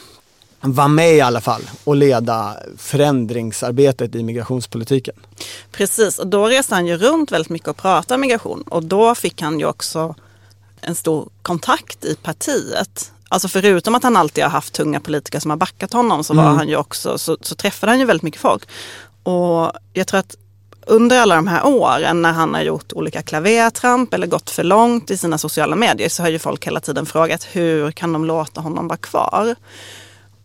var 0.60 0.88
med 0.88 1.14
i 1.14 1.20
alla 1.20 1.40
fall 1.40 1.62
och 1.84 1.96
leda 1.96 2.56
förändringsarbetet 2.76 4.14
i 4.14 4.22
migrationspolitiken. 4.22 5.14
Precis, 5.72 6.18
och 6.18 6.26
då 6.26 6.46
reste 6.46 6.74
han 6.74 6.86
ju 6.86 6.96
runt 6.96 7.32
väldigt 7.32 7.50
mycket 7.50 7.68
och 7.68 7.76
pratade 7.76 8.18
migration. 8.18 8.62
Och 8.62 8.84
då 8.84 9.14
fick 9.14 9.42
han 9.42 9.58
ju 9.58 9.66
också 9.66 10.14
en 10.80 10.94
stor 10.94 11.28
kontakt 11.42 12.04
i 12.04 12.14
partiet. 12.14 13.12
Alltså 13.28 13.48
förutom 13.48 13.94
att 13.94 14.02
han 14.02 14.16
alltid 14.16 14.44
har 14.44 14.50
haft 14.50 14.74
tunga 14.74 15.00
politiker 15.00 15.40
som 15.40 15.50
har 15.50 15.58
backat 15.58 15.92
honom 15.92 16.24
så 16.24 16.34
var 16.34 16.42
han 16.42 16.68
ju 16.68 16.76
också, 16.76 17.18
så, 17.18 17.36
så 17.40 17.54
träffade 17.54 17.92
han 17.92 17.98
ju 17.98 18.04
väldigt 18.04 18.22
mycket 18.22 18.40
folk. 18.40 18.68
Och 19.22 19.72
jag 19.92 20.06
tror 20.06 20.20
att 20.20 20.36
under 20.86 21.18
alla 21.18 21.34
de 21.34 21.46
här 21.46 21.66
åren 21.66 22.22
när 22.22 22.32
han 22.32 22.54
har 22.54 22.62
gjort 22.62 22.92
olika 22.92 23.22
klavertramp 23.22 24.14
eller 24.14 24.26
gått 24.26 24.50
för 24.50 24.64
långt 24.64 25.10
i 25.10 25.16
sina 25.16 25.38
sociala 25.38 25.76
medier 25.76 26.08
så 26.08 26.22
har 26.22 26.30
ju 26.30 26.38
folk 26.38 26.66
hela 26.66 26.80
tiden 26.80 27.06
frågat 27.06 27.48
hur 27.52 27.90
kan 27.90 28.12
de 28.12 28.24
låta 28.24 28.60
honom 28.60 28.88
vara 28.88 28.96
kvar? 28.96 29.54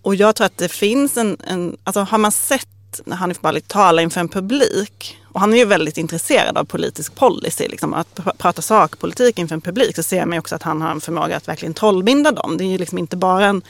Och 0.02 0.15
jag 0.15 0.36
tror 0.36 0.45
att 0.45 0.58
det 0.58 0.69
finns 0.69 1.17
en, 1.17 1.38
en 1.47 1.78
alltså 1.84 2.02
har 2.02 2.17
man 2.17 2.32
sett 2.32 2.67
när 3.06 3.15
Hanif 3.15 3.41
Bali 3.41 3.62
talar 3.62 4.04
inför 4.04 4.19
en 4.19 4.30
publik 4.30 5.17
och 5.38 5.39
han 5.39 5.54
är 5.54 5.58
ju 5.58 5.65
väldigt 5.65 5.97
intresserad 5.97 6.58
av 6.58 6.63
politisk 6.63 7.15
policy, 7.15 7.67
liksom, 7.67 7.93
att 7.93 8.15
pr- 8.15 8.38
prata 8.38 8.62
sakpolitik 8.62 9.39
inför 9.39 9.56
en 9.56 9.62
publik 9.62 9.95
så 9.95 10.04
ser 10.04 10.26
man 10.26 10.34
ju 10.34 10.39
också 10.39 10.56
att 10.56 10.63
han 10.63 10.82
har 10.82 10.91
en 10.91 11.02
förmåga 11.02 11.38
att 11.38 11.47
verkligen 11.47 11.73
trollbinda 11.73 12.32
dem. 12.32 12.58
Det 12.58 12.63
är 12.63 12.67
ju 12.67 12.78
liksom 12.78 12.97
inte 12.97 13.17
bara 13.17 13.45
en, 13.45 13.62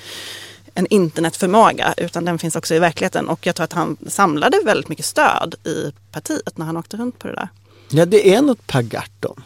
en 0.78 0.88
internetförmåga 0.90 1.94
utan 1.98 2.26
den 2.26 2.40
finns 2.40 2.56
också 2.56 2.76
i 2.76 2.80
verkligheten 2.80 3.30
och 3.30 3.46
jag 3.46 3.56
tror 3.56 3.64
att 3.64 3.74
han 3.74 3.98
samlade 4.08 4.60
väldigt 4.66 4.90
mycket 4.90 5.06
stöd 5.06 5.56
i 5.64 5.92
partiet 6.12 6.58
när 6.58 6.66
han 6.66 6.78
åkte 6.78 6.98
runt 6.98 7.20
på 7.20 7.28
det 7.28 7.34
där. 7.34 7.50
Ja, 7.90 8.06
det 8.06 8.34
är 8.36 8.42
något 8.42 8.68
Per 8.68 8.82
Gahrton. 8.82 9.44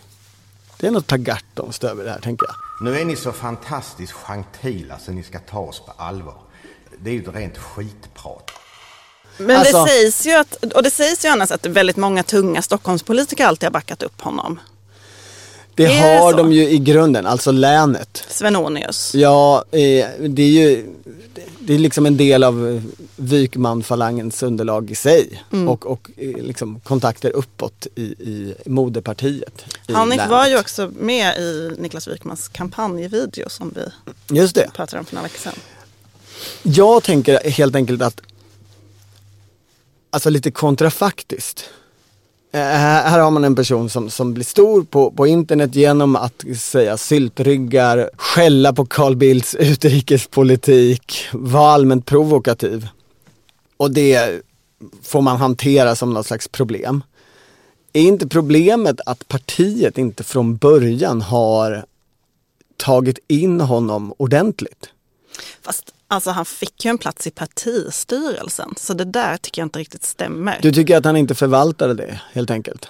Det 0.78 0.88
är 0.88 0.92
något 0.92 1.08
Per 1.08 1.18
Gahrtonskt 1.18 1.84
över 1.84 2.04
det 2.04 2.12
här 2.12 2.20
tänker 2.20 2.46
jag. 2.48 2.56
Nu 2.88 3.00
är 3.00 3.06
ni 3.06 3.16
så 3.16 3.32
fantastiskt 3.32 4.14
gentila 4.14 5.00
så 5.00 5.12
ni 5.12 5.24
ska 5.24 5.40
ta 5.40 5.60
oss 5.60 5.80
på 5.86 5.92
allvar. 5.98 6.36
Det 7.00 7.10
är 7.10 7.14
ju 7.14 7.22
ett 7.22 7.36
rent 7.36 7.58
skitprat. 7.58 8.52
Men 9.38 9.56
Alltså- 9.58 9.84
det 9.86 9.90
sägs 9.90 10.26
ju 10.26 10.32
att, 10.32 10.56
och 10.74 10.84
det 10.84 10.92
sägs 10.92 11.26
ju 11.26 11.30
annars 11.30 11.52
att 11.52 11.66
väldigt 11.66 11.98
många 11.98 12.24
tunga 12.24 12.62
Stockholmspolitiker 12.62 13.46
alltid 13.46 13.68
har 13.68 13.72
backat 13.72 14.04
upp 14.04 14.22
honom. 14.22 14.60
Det 15.82 15.88
Det 15.88 16.00
har 16.00 16.32
så? 16.32 16.38
de 16.38 16.52
ju 16.52 16.70
i 16.70 16.78
grunden, 16.78 17.26
alltså 17.26 17.52
länet. 17.52 18.24
Svenonius. 18.30 19.16
Ja, 19.16 19.66
eh, 19.72 20.06
det 20.30 20.42
är 20.42 20.48
ju 20.68 20.86
det 21.60 21.74
är 21.74 21.80
liksom 21.80 22.06
en 22.06 22.18
del 22.18 22.44
av 22.44 22.82
Wykman-falangens 23.16 24.44
underlag 24.46 24.92
i 24.92 24.96
sig 24.96 25.44
Mm. 25.54 25.68
och, 25.70 25.86
och 25.86 26.10
eh, 26.18 26.44
liksom 26.44 26.80
kontakter 26.80 27.32
uppåt 27.32 27.88
i, 27.96 28.02
i 28.02 28.54
moderpartiet. 28.66 29.66
i 29.88 29.94
Hanif 29.94 30.18
länet. 30.18 30.32
var 30.32 30.48
ju 30.48 30.60
också 30.60 30.92
med 31.00 31.38
i 31.38 31.72
Niklas 31.78 32.08
Wykmans 32.08 32.48
kampanjvideo 32.48 33.50
som 33.50 33.74
vi 33.76 33.86
Just 34.38 34.56
det. 34.56 34.70
pratade 34.74 35.00
om 35.00 35.06
för 35.06 35.16
några 35.16 35.24
veckor 35.28 35.40
sedan. 35.40 35.54
Jag 36.64 37.04
tänker 37.04 37.50
helt 37.50 37.76
enkelt 37.76 38.02
att, 38.02 38.22
alltså 40.10 40.30
lite 40.30 40.52
kontrafaktiskt. 40.52 41.64
Eh, 42.54 42.60
här 42.60 43.10
här 43.10 43.20
har 43.20 43.32
man 43.32 43.44
en 43.44 43.56
person 43.56 43.90
som, 43.90 44.10
som 44.10 44.34
blir 44.34 44.46
stor 44.46 44.84
på, 44.84 45.12
på 45.12 45.28
internet 45.28 45.76
genom 45.76 46.16
att 46.16 46.44
säga 46.58 46.98
syltryggar, 46.98 48.10
skälla 48.18 48.74
på 48.74 48.86
Carl 48.86 49.16
Bildts 49.16 49.56
utrikespolitik, 49.56 51.28
vara 51.34 51.72
allmänt 51.72 52.06
provokativ. 52.06 52.88
Och 53.78 53.92
det 53.92 54.42
får 55.04 55.22
man 55.22 55.38
hantera 55.38 55.96
som 55.96 56.14
något 56.14 56.26
slags 56.26 56.48
problem. 56.48 57.04
Är 57.94 58.02
inte 58.02 58.28
problemet 58.28 59.02
att 59.06 59.28
partiet 59.28 59.98
inte 59.98 60.24
från 60.24 60.58
början 60.58 61.22
har 61.22 61.86
tagit 62.78 63.20
in 63.28 63.62
honom 63.62 64.14
ordentligt? 64.18 64.90
Fast 65.62 65.94
alltså, 66.12 66.32
han 66.32 66.46
fick 66.46 66.86
ju 66.86 66.90
en 66.90 66.98
plats 66.98 67.28
i 67.28 67.32
partistyrelsen 67.32 68.74
så 68.78 68.94
det 68.94 69.06
där 69.06 69.38
tycker 69.38 69.62
jag 69.62 69.66
inte 69.66 69.80
riktigt 69.80 70.04
stämmer. 70.04 70.60
Du 70.62 70.72
tycker 70.72 70.98
att 70.98 71.06
han 71.06 71.18
inte 71.18 71.36
förvaltade 71.36 71.94
det 71.94 72.22
helt 72.34 72.52
enkelt? 72.52 72.90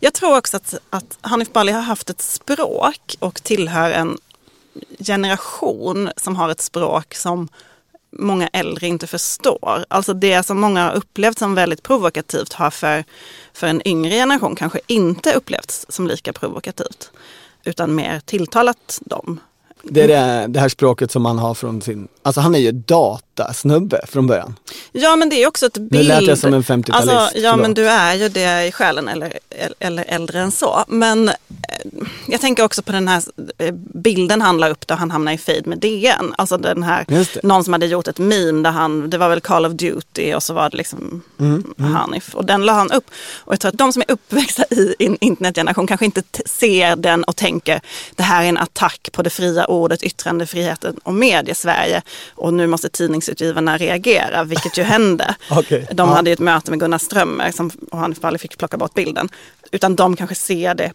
Jag 0.00 0.14
tror 0.14 0.36
också 0.36 0.56
att, 0.56 0.74
att 0.90 1.18
Hanif 1.20 1.52
Bali 1.52 1.72
har 1.72 1.80
haft 1.80 2.10
ett 2.10 2.22
språk 2.22 3.16
och 3.18 3.42
tillhör 3.42 3.90
en 3.90 4.18
generation 4.98 6.10
som 6.16 6.36
har 6.36 6.50
ett 6.50 6.60
språk 6.60 7.14
som 7.14 7.48
många 8.18 8.48
äldre 8.48 8.86
inte 8.86 9.06
förstår. 9.06 9.84
Alltså 9.88 10.14
det 10.14 10.42
som 10.42 10.60
många 10.60 10.84
har 10.84 10.92
upplevt 10.94 11.38
som 11.38 11.54
väldigt 11.54 11.82
provokativt 11.82 12.52
har 12.52 12.70
för, 12.70 13.04
för 13.52 13.66
en 13.66 13.88
yngre 13.88 14.10
generation 14.10 14.56
kanske 14.56 14.80
inte 14.86 15.32
upplevts 15.32 15.86
som 15.88 16.06
lika 16.06 16.32
provokativt. 16.32 17.10
Utan 17.64 17.94
mer 17.94 18.20
tilltalat 18.20 18.98
dem. 19.00 19.40
Det 19.84 20.02
är 20.02 20.08
det, 20.08 20.46
det 20.46 20.60
här 20.60 20.68
språket 20.68 21.10
som 21.10 21.22
man 21.22 21.38
har 21.38 21.54
från 21.54 21.82
sin, 21.82 22.08
alltså 22.22 22.40
han 22.40 22.54
är 22.54 22.58
ju 22.58 22.72
datasnubbe 23.34 24.00
från 24.08 24.26
början. 24.26 24.54
Ja 24.92 25.16
men 25.16 25.28
det 25.28 25.42
är 25.42 25.46
också 25.46 25.66
ett 25.66 25.78
bild. 25.78 25.92
Nu 25.92 26.02
lät 26.02 26.26
jag 26.26 26.38
som 26.38 26.54
en 26.54 26.62
50-talist, 26.62 27.10
Alltså, 27.10 27.38
ja 27.38 27.56
men 27.56 27.74
du 27.74 27.88
är 27.88 28.14
ju 28.14 28.28
det 28.28 28.66
i 28.66 28.72
själen 28.72 29.08
eller, 29.08 29.38
eller 29.78 30.04
äldre 30.08 30.40
än 30.40 30.50
så. 30.50 30.84
Men 30.88 31.28
eh, 31.28 31.34
jag 32.28 32.40
tänker 32.40 32.64
också 32.64 32.82
på 32.82 32.92
den 32.92 33.08
här 33.08 33.22
eh, 33.58 33.74
bilden 33.94 34.42
han 34.42 34.58
la 34.58 34.68
upp 34.68 34.86
då 34.86 34.94
han 34.94 35.10
hamnade 35.10 35.34
i 35.34 35.38
fejd 35.38 35.66
med 35.66 35.78
DN. 35.78 36.34
Alltså 36.38 36.56
den 36.56 36.82
här, 36.82 37.06
någon 37.46 37.64
som 37.64 37.72
hade 37.72 37.86
gjort 37.86 38.08
ett 38.08 38.18
meme 38.18 38.62
där 38.62 38.70
han, 38.70 39.10
det 39.10 39.18
var 39.18 39.28
väl 39.28 39.40
Call 39.40 39.66
of 39.66 39.72
Duty 39.72 40.34
och 40.34 40.42
så 40.42 40.54
var 40.54 40.70
det 40.70 40.76
liksom 40.76 41.22
Mm, 41.40 41.74
Hanif. 41.78 42.34
Och 42.34 42.44
den 42.44 42.66
la 42.66 42.72
han 42.72 42.92
upp. 42.92 43.10
Och 43.36 43.52
jag 43.52 43.60
tror 43.60 43.68
att 43.68 43.78
de 43.78 43.92
som 43.92 44.02
är 44.02 44.10
uppväxta 44.12 44.64
i 44.70 44.94
en 44.98 45.16
internetgeneration 45.20 45.86
kanske 45.86 46.04
inte 46.04 46.22
ser 46.46 46.96
den 46.96 47.24
och 47.24 47.36
tänker 47.36 47.80
det 48.16 48.22
här 48.22 48.44
är 48.44 48.48
en 48.48 48.58
attack 48.58 49.08
på 49.12 49.22
det 49.22 49.30
fria 49.30 49.66
ordet, 49.66 50.02
yttrandefriheten 50.02 50.96
och 51.02 51.14
mediesverige. 51.14 52.02
Och 52.34 52.54
nu 52.54 52.66
måste 52.66 52.88
tidningsutgivarna 53.24 53.76
reagera, 53.76 54.44
vilket 54.44 54.78
ju 54.78 54.82
hände. 54.82 55.34
Okej, 55.50 55.88
De 55.92 56.08
ja. 56.08 56.14
hade 56.14 56.30
ju 56.30 56.34
ett 56.34 56.40
möte 56.40 56.70
med 56.70 56.80
Gunnar 56.80 56.98
Strömmer 56.98 57.52
som, 57.52 57.70
och 57.90 58.10
Bali 58.20 58.38
fick 58.38 58.58
plocka 58.58 58.76
bort 58.76 58.94
bilden. 58.94 59.28
Utan 59.72 59.96
de 59.96 60.16
kanske 60.16 60.34
ser 60.34 60.74
det 60.74 60.92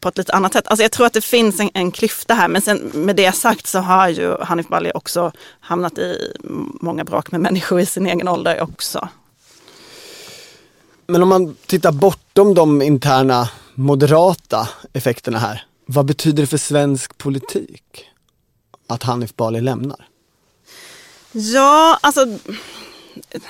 på 0.00 0.08
ett 0.08 0.18
lite 0.18 0.32
annat 0.32 0.52
sätt. 0.52 0.68
Alltså 0.68 0.82
jag 0.82 0.92
tror 0.92 1.06
att 1.06 1.12
det 1.12 1.20
finns 1.20 1.60
en, 1.60 1.70
en 1.74 1.90
klyfta 1.90 2.34
här. 2.34 2.48
Men 2.48 2.62
sen 2.62 2.90
med 2.94 3.16
det 3.16 3.32
sagt 3.32 3.66
så 3.66 3.78
har 3.78 4.08
ju 4.08 4.36
Hanif 4.40 4.68
Bali 4.68 4.92
också 4.94 5.32
hamnat 5.60 5.98
i 5.98 6.32
många 6.80 7.04
bråk 7.04 7.32
med 7.32 7.40
människor 7.40 7.80
i 7.80 7.86
sin 7.86 8.06
egen 8.06 8.28
ålder 8.28 8.60
också. 8.60 9.08
Men 11.06 11.22
om 11.22 11.28
man 11.28 11.56
tittar 11.66 11.92
bortom 11.92 12.54
de 12.54 12.82
interna 12.82 13.48
moderata 13.74 14.68
effekterna 14.92 15.38
här. 15.38 15.64
Vad 15.86 16.06
betyder 16.06 16.42
det 16.42 16.46
för 16.46 16.58
svensk 16.58 17.18
politik 17.18 18.04
att 18.88 19.02
Hanif 19.02 19.36
Bali 19.36 19.60
lämnar? 19.60 20.08
Ja, 21.32 21.98
alltså 22.00 22.26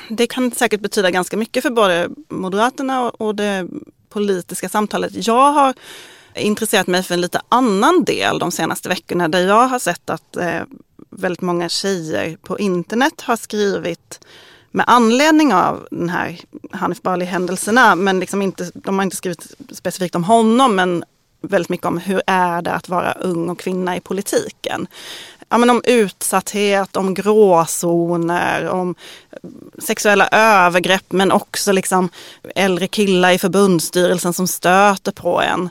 det 0.08 0.26
kan 0.26 0.50
säkert 0.50 0.80
betyda 0.80 1.10
ganska 1.10 1.36
mycket 1.36 1.62
för 1.62 1.70
både 1.70 2.08
Moderaterna 2.28 3.10
och, 3.10 3.34
det 3.34 3.66
politiska 4.08 4.68
samtalet. 4.68 5.26
Jag 5.26 5.52
har 5.52 5.74
intresserat 6.34 6.86
mig 6.86 7.02
för 7.02 7.14
en 7.14 7.20
lite 7.20 7.40
annan 7.48 8.04
del 8.04 8.38
de 8.38 8.50
senaste 8.50 8.88
veckorna 8.88 9.28
där 9.28 9.46
jag 9.46 9.68
har 9.68 9.78
sett 9.78 10.10
att 10.10 10.36
eh, 10.36 10.60
väldigt 11.10 11.40
många 11.40 11.68
tjejer 11.68 12.36
på 12.36 12.58
internet 12.58 13.20
har 13.20 13.36
skrivit 13.36 14.20
med 14.70 14.84
anledning 14.88 15.54
av 15.54 15.88
den 15.90 16.08
här 16.08 16.40
Hanif 16.72 17.02
Bali-händelserna, 17.02 17.94
men 17.94 18.20
liksom 18.20 18.42
inte, 18.42 18.70
de 18.74 18.98
har 18.98 19.02
inte 19.02 19.16
skrivit 19.16 19.54
specifikt 19.70 20.14
om 20.14 20.24
honom, 20.24 20.76
men 20.76 21.04
väldigt 21.40 21.68
mycket 21.68 21.86
om 21.86 21.98
hur 21.98 22.22
är 22.26 22.62
det 22.62 22.72
att 22.72 22.88
vara 22.88 23.12
ung 23.12 23.48
och 23.48 23.58
kvinna 23.58 23.96
i 23.96 24.00
politiken. 24.00 24.86
Ja, 25.50 25.58
men 25.58 25.70
om 25.70 25.82
utsatthet, 25.84 26.96
om 26.96 27.14
gråzoner, 27.14 28.68
om 28.68 28.94
sexuella 29.78 30.28
övergrepp 30.32 31.12
men 31.12 31.32
också 31.32 31.72
liksom 31.72 32.08
äldre 32.54 32.86
killar 32.86 33.30
i 33.30 33.38
förbundsstyrelsen 33.38 34.32
som 34.32 34.48
stöter 34.48 35.12
på 35.12 35.40
en. 35.40 35.70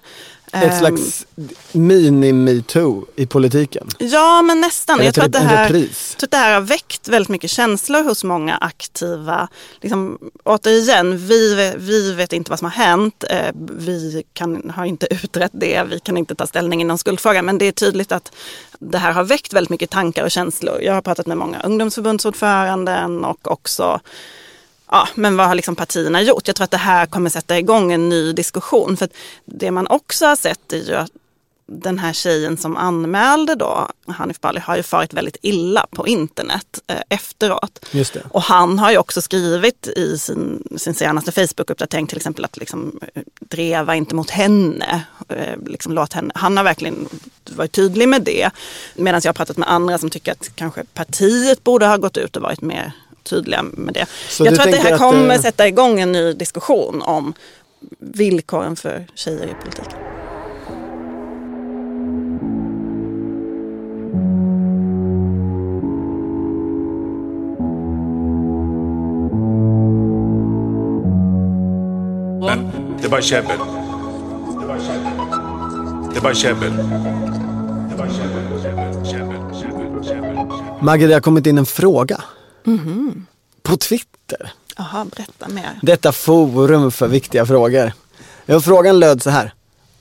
Ett 0.52 0.64
Ehm, 0.64 0.80
slags 0.80 1.26
mini-metoo 1.72 3.06
i 3.16 3.26
politiken. 3.26 3.88
Ja, 4.00 4.42
men 4.42 4.62
nästan. 4.62 5.06
Jag 5.06 5.14
tror, 5.14 5.26
att 5.26 5.32
det 5.32 5.40
här, 5.40 5.70
tror 5.70 5.84
att 6.24 6.32
det 6.32 6.38
här 6.38 6.54
har 6.54 6.62
väckt 6.62 7.08
väldigt 7.08 7.30
mycket 7.30 7.50
känslor 7.50 8.04
hos 8.04 8.24
många 8.24 8.58
aktiva. 8.58 9.48
Liksom, 9.82 10.18
återigen, 10.44 11.18
vi, 11.18 11.74
vi 11.78 12.14
vet 12.14 12.34
inte 12.34 12.50
vad 12.52 12.60
som 12.60 12.66
har 12.66 12.86
hänt. 12.86 13.24
Eh, 13.30 13.52
Vi 13.78 14.24
kan, 14.34 14.70
har 14.76 14.86
inte 14.86 15.08
utrett 15.14 15.52
det. 15.54 15.84
Vi 15.90 16.00
kan 16.00 16.18
inte 16.18 16.36
ta 16.36 16.48
ställning 16.48 16.82
i 16.82 16.84
någon 16.84 16.98
skuldfråga. 16.98 17.42
Men 17.42 17.58
det 17.58 17.66
är 17.66 17.72
tydligt 17.72 18.12
att 18.12 18.32
det 18.80 18.98
här 18.98 19.12
har 19.12 19.24
väckt 19.24 19.54
väldigt 19.54 19.70
mycket 19.70 19.90
tankar 19.90 20.24
och 20.24 20.32
känslor. 20.32 20.82
Jag 20.82 20.94
har 20.94 21.02
pratat 21.02 21.28
med 21.28 21.38
många 21.38 21.60
ungdomsförbundsordföranden 21.62 23.26
och 23.26 23.52
också 23.52 24.00
Ja, 24.91 25.08
men 25.15 25.38
vad 25.38 25.47
har 25.47 25.56
liksom 25.56 25.76
partierna 25.76 26.21
gjort? 26.21 26.47
Jag 26.47 26.56
tror 26.56 26.63
att 26.63 26.71
det 26.71 26.78
här 26.78 27.06
kommer 27.06 27.30
sätta 27.30 27.60
igång 27.60 27.91
en 27.91 28.10
ny 28.10 28.34
diskussion. 28.34 28.97
För 28.97 29.10
det 29.45 29.71
man 29.71 29.88
också 29.88 30.26
har 30.26 30.36
sett 30.36 30.73
är 30.73 30.78
ju 30.78 30.95
att 30.95 31.12
den 31.69 32.00
här 32.00 32.13
tjejen 32.13 32.58
som 32.58 32.78
anmälde 32.78 33.56
då 33.56 33.88
Hanif 34.08 34.41
Bali 34.41 34.60
har 34.60 34.78
ju 34.78 34.84
farit 34.84 35.13
väldigt 35.13 35.38
illa 35.41 35.86
på 35.91 36.08
internet 36.08 36.80
eh, 36.88 36.97
efteråt. 37.10 37.86
Och 38.32 38.41
han 38.41 38.80
har 38.80 38.91
ju 38.91 38.97
också 38.97 39.21
skrivit 39.21 39.88
i 39.88 40.17
sin, 40.17 40.67
sin 40.78 40.93
senaste 40.93 41.32
Facebook-uppdatering 41.32 42.08
till 42.08 42.17
exempel 42.17 42.45
att 42.45 42.58
liksom, 42.58 43.00
eh, 43.13 43.21
dreva 43.39 43.95
inte 43.95 44.15
mot 44.15 44.30
henne. 44.30 45.04
Eh, 45.30 45.58
liksom, 45.65 45.93
låt 45.93 46.13
henne. 46.13 46.32
Han 46.36 46.58
har 46.58 46.63
verkligen 46.63 47.10
varit 47.56 47.71
tydlig 47.71 48.10
med 48.10 48.21
det. 48.21 48.50
Medan 48.95 49.21
jag 49.23 49.30
har 49.30 49.34
pratat 49.34 49.58
med 49.58 49.71
andra 49.71 49.97
som 49.97 50.10
tycker 50.10 50.32
att 50.32 50.50
kanske 50.56 50.84
partiet 50.93 51.63
borde 51.63 51.88
ha 51.88 51.97
gått 51.97 52.17
ut 52.17 52.36
och 52.36 52.41
varit 52.41 52.62
mer 52.62 52.91
tydliga 53.30 53.63
med 53.63 53.94
det. 53.94 54.06
Så 54.30 54.46
jag 54.46 54.56
tror 54.56 54.66
att 54.68 54.72
det 54.72 54.78
här 54.78 54.94
att, 54.94 55.00
kommer 55.00 55.36
eh, 55.36 55.42
sätta 55.42 55.68
igång 55.68 56.00
en 56.00 56.12
ny 56.12 56.34
diskussion 56.34 57.02
om 57.02 57.34
villkoren 58.00 58.76
för 58.76 59.08
tjejer 59.16 59.44
i 59.46 59.56
politiken. 59.63 60.00
Men 72.42 72.72
det 73.02 73.10
bara 73.10 73.22
käbbel. 73.22 73.58
Det 74.62 74.68
bara 74.68 74.80
käbbel. 74.80 75.12
Det 76.13 76.22
bara 76.22 76.34
käbbel. 76.34 76.74
Det 77.90 77.98
käbbel, 77.98 78.62
käbbel, 78.63 79.06
käbbel, 79.06 79.56
käbbel, 79.62 80.04
käbbel. 80.04 80.48
Maggie, 80.82 81.08
det 81.08 81.13
har 81.13 81.22
kommit 81.22 81.48
in 81.48 81.58
en 81.58 81.66
fråga. 81.66 82.24
På 83.64 83.78
Twitter. 83.78 84.52
Jaha, 84.78 85.06
berätta 85.06 85.48
mer. 85.48 85.80
Detta 85.82 86.12
forum 86.12 86.92
för 86.92 87.08
viktiga 87.08 87.46
frågor. 87.46 87.94
Ja, 88.46 88.62
frågan 88.62 89.00
löd 89.00 89.24
så 89.24 89.30
här. 89.30 89.54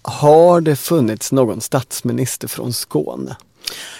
Har 0.02 0.60
det 0.60 0.76
funnits 0.76 1.32
någon 1.32 1.60
statsminister 1.60 2.48
från 2.48 2.72
Skåne? 2.72 3.36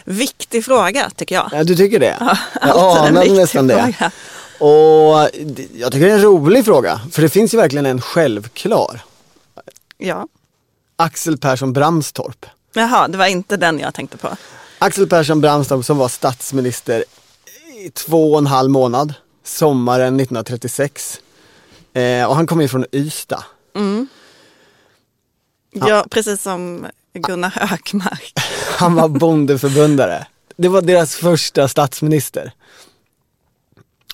Viktig 0.04 0.64
fråga 0.64 1.10
tycker 1.16 1.34
jag. 1.34 1.48
Ja, 1.52 1.64
du 1.64 1.76
tycker 1.76 2.00
det? 2.00 2.16
Ja, 2.20 2.36
jag 2.60 3.06
anade 3.06 3.32
nästan 3.32 3.66
det. 3.66 3.74
fråga. 3.98 4.10
Och 4.58 5.28
jag 5.74 5.92
tycker 5.92 6.06
det 6.06 6.12
är 6.12 6.16
en 6.16 6.22
rolig 6.22 6.64
fråga. 6.64 7.00
För 7.12 7.22
det 7.22 7.28
finns 7.28 7.54
ju 7.54 7.58
verkligen 7.58 7.86
en 7.86 8.00
självklar. 8.00 9.00
Ja. 9.98 10.28
Axel 10.96 11.38
Persson 11.38 11.72
Bramstorp. 11.72 12.46
Jaha, 12.74 13.08
det 13.08 13.18
var 13.18 13.26
inte 13.26 13.56
den 13.56 13.78
jag 13.78 13.94
tänkte 13.94 14.16
på. 14.16 14.36
Axel 14.78 15.06
Persson 15.08 15.40
Bramstorp 15.40 15.84
som 15.84 15.98
var 15.98 16.08
statsminister 16.08 17.04
två 17.90 18.32
och 18.32 18.38
en 18.38 18.46
halv 18.46 18.70
månad. 18.70 19.14
Sommaren 19.44 20.20
1936. 20.20 21.20
Eh, 21.92 22.24
och 22.24 22.36
han 22.36 22.46
kommer 22.46 22.62
ju 22.62 22.68
från 22.68 22.84
Ystad. 22.92 23.44
Ja, 25.72 26.04
precis 26.10 26.42
som 26.42 26.86
Gunnar 27.14 27.50
Hökmark. 27.50 28.32
Han 28.78 28.94
var 28.94 29.08
bondeförbundare. 29.08 30.26
Det 30.56 30.68
var 30.68 30.82
deras 30.82 31.14
första 31.14 31.68
statsminister. 31.68 32.52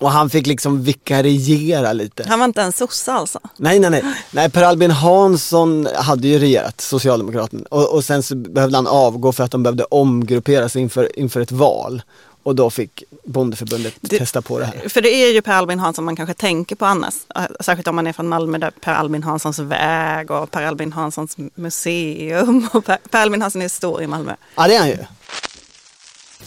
Och 0.00 0.10
han 0.10 0.30
fick 0.30 0.46
liksom 0.46 0.82
vikariera 0.82 1.92
lite. 1.92 2.24
Han 2.28 2.38
var 2.38 2.46
inte 2.46 2.62
en 2.62 2.72
sosse 2.72 3.12
alltså? 3.12 3.40
Nej, 3.56 3.78
nej, 3.78 3.90
nej. 3.90 4.04
Nej, 4.30 4.50
Per 4.50 4.62
Albin 4.62 4.90
Hansson 4.90 5.88
hade 5.94 6.28
ju 6.28 6.38
regerat, 6.38 6.80
Socialdemokraterna. 6.80 7.64
Och, 7.70 7.94
och 7.94 8.04
sen 8.04 8.22
så 8.22 8.36
behövde 8.36 8.76
han 8.76 8.86
avgå 8.86 9.32
för 9.32 9.44
att 9.44 9.50
de 9.50 9.62
behövde 9.62 9.84
omgruppera 9.84 10.68
sig 10.68 10.82
inför, 10.82 11.18
inför 11.18 11.40
ett 11.40 11.52
val. 11.52 12.02
Och 12.42 12.54
då 12.54 12.70
fick 12.70 13.02
bondeförbundet 13.24 13.94
Det- 14.00 14.18
testa 14.18 14.42
på 14.42 14.58
det 14.58 14.64
här. 14.64 14.88
För 14.88 15.00
det 15.02 15.08
är 15.14 15.32
ju 15.32 15.42
Per 15.42 15.52
Albin 15.52 15.78
Hansson 15.78 16.04
man 16.04 16.16
kanske 16.16 16.34
tänker 16.34 16.76
på 16.76 16.86
annars. 16.86 17.14
Äh, 17.36 17.42
Särskilt 17.60 17.88
om 17.88 17.96
man 17.96 18.06
är 18.06 18.12
från 18.12 18.28
Malmö 18.28 18.58
där 18.58 18.70
Per 18.80 18.92
Albin 18.94 19.22
Hanssons 19.22 19.58
väg 19.58 20.30
och 20.30 20.50
Per 20.50 20.62
Albin 20.62 20.92
Hanssons 20.92 21.36
museum. 21.54 22.68
Och 22.72 22.84
Per, 22.84 22.98
per 23.10 23.18
Albin 23.22 23.42
Hansson 23.42 23.62
är 23.62 23.68
stor 23.68 24.02
i 24.02 24.06
Malmö. 24.06 24.34
Ja, 24.54 24.68
det 24.68 24.74
är 24.74 24.78
han 24.78 24.88
ju. 24.88 24.96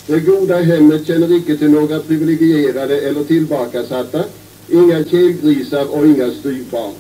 Det 0.07 0.19
goda 0.19 0.61
hemmet 0.61 1.07
känner 1.07 1.31
icke 1.37 1.57
till 1.57 1.71
några 1.71 1.99
privilegierade 1.99 2.99
eller 3.01 3.23
tillbakasatta, 3.23 4.23
inga 4.71 5.03
kelgrisar 5.03 5.85
och 5.95 6.05
inga 6.07 6.31
styvbarn. 6.31 6.93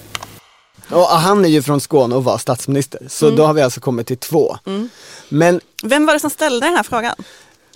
Och 0.91 1.05
han 1.05 1.45
är 1.45 1.49
ju 1.49 1.61
från 1.61 1.81
Skåne 1.81 2.15
och 2.15 2.23
var 2.23 2.37
statsminister. 2.37 2.99
Så 3.09 3.25
Mm. 3.25 3.37
då 3.37 3.45
har 3.45 3.53
vi 3.53 3.61
alltså 3.61 3.79
kommit 3.79 4.07
till 4.07 4.17
två. 4.17 4.57
Men 5.29 5.61
Vem 5.83 6.05
var 6.05 6.13
det 6.13 6.19
som 6.19 6.29
ställde 6.29 6.65
den 6.67 6.75
här 6.75 6.83
frågan? 6.83 7.15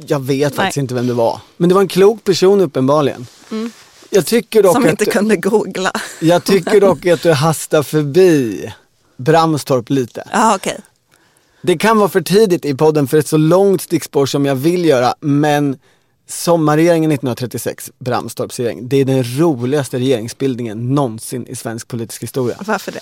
Jag 0.07 0.19
vet 0.19 0.55
faktiskt 0.55 0.77
Nej. 0.77 0.83
inte 0.83 0.93
vem 0.93 1.07
det 1.07 1.13
var. 1.13 1.41
Men 1.57 1.69
det 1.69 1.75
var 1.75 1.81
en 1.81 1.88
klok 1.88 2.23
person 2.23 2.62
uppenbarligen. 2.62 3.27
Mm. 3.51 3.71
Jag 4.09 4.25
tycker 4.25 4.63
dock 4.63 4.73
Som 4.75 4.83
att... 4.83 4.89
inte 4.89 5.05
kunde 5.05 5.35
googla. 5.35 5.91
Jag 6.19 6.43
tycker 6.43 6.81
dock 6.81 7.05
att 7.05 7.23
du 7.23 7.33
hastar 7.33 7.83
förbi 7.83 8.73
Bramstorp 9.17 9.89
lite. 9.89 10.23
Ja, 10.31 10.55
okej. 10.55 10.79
Det 11.62 11.77
kan 11.77 11.97
vara 11.97 12.09
för 12.09 12.21
tidigt 12.21 12.65
i 12.65 12.75
podden 12.75 13.07
för 13.07 13.17
ett 13.17 13.27
så 13.27 13.38
långt 13.38 13.81
stickspår 13.81 14.25
som 14.25 14.45
jag 14.45 14.55
vill 14.55 14.85
göra, 14.85 15.13
men 15.19 15.77
sommarregeringen 16.27 17.12
1936, 17.12 17.91
Bramstorps 17.99 18.59
regering, 18.59 18.89
det 18.89 18.97
är 18.97 19.05
den 19.05 19.39
roligaste 19.39 19.97
regeringsbildningen 19.97 20.95
någonsin 20.95 21.47
i 21.47 21.55
svensk 21.55 21.88
politisk 21.88 22.23
historia. 22.23 22.57
Varför 22.65 22.91
det? 22.91 22.99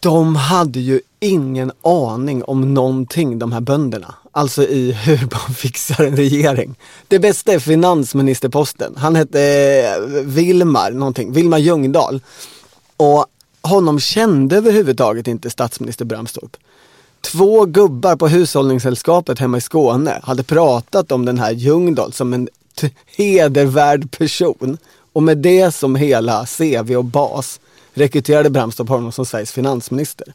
De 0.00 0.36
hade 0.36 0.80
ju 0.80 1.00
ingen 1.20 1.72
aning 1.82 2.44
om 2.44 2.74
någonting, 2.74 3.38
de 3.38 3.52
här 3.52 3.60
bönderna. 3.60 4.14
Alltså 4.32 4.62
i 4.62 4.92
hur 5.04 5.28
man 5.32 5.54
fixar 5.54 6.04
en 6.04 6.16
regering. 6.16 6.74
Det 7.08 7.18
bästa 7.18 7.52
är 7.52 7.58
finansministerposten. 7.58 8.94
Han 8.96 9.16
hette 9.16 9.40
eh, 9.40 10.20
Vilmar 10.24 10.90
någonting, 10.90 11.32
Vilmar 11.32 11.58
Ljungdahl. 11.58 12.20
Och 12.96 13.26
honom 13.62 14.00
kände 14.00 14.56
överhuvudtaget 14.56 15.26
inte 15.28 15.50
statsminister 15.50 16.04
Bramstorp. 16.04 16.56
Två 17.20 17.64
gubbar 17.64 18.16
på 18.16 18.28
hushållningssällskapet 18.28 19.38
hemma 19.38 19.56
i 19.56 19.60
Skåne 19.60 20.20
hade 20.22 20.42
pratat 20.42 21.12
om 21.12 21.24
den 21.24 21.38
här 21.38 21.52
Ljungdahl 21.52 22.12
som 22.12 22.32
en 22.32 22.48
t- 22.80 22.90
hedervärd 23.16 24.10
person. 24.10 24.78
Och 25.12 25.22
med 25.22 25.38
det 25.38 25.74
som 25.74 25.96
hela 25.96 26.46
CV 26.46 26.96
och 26.96 27.04
bas 27.04 27.60
rekryterade 27.94 28.50
Bramstorp 28.50 28.88
honom 28.88 29.12
som 29.12 29.26
Sveriges 29.26 29.52
finansminister. 29.52 30.34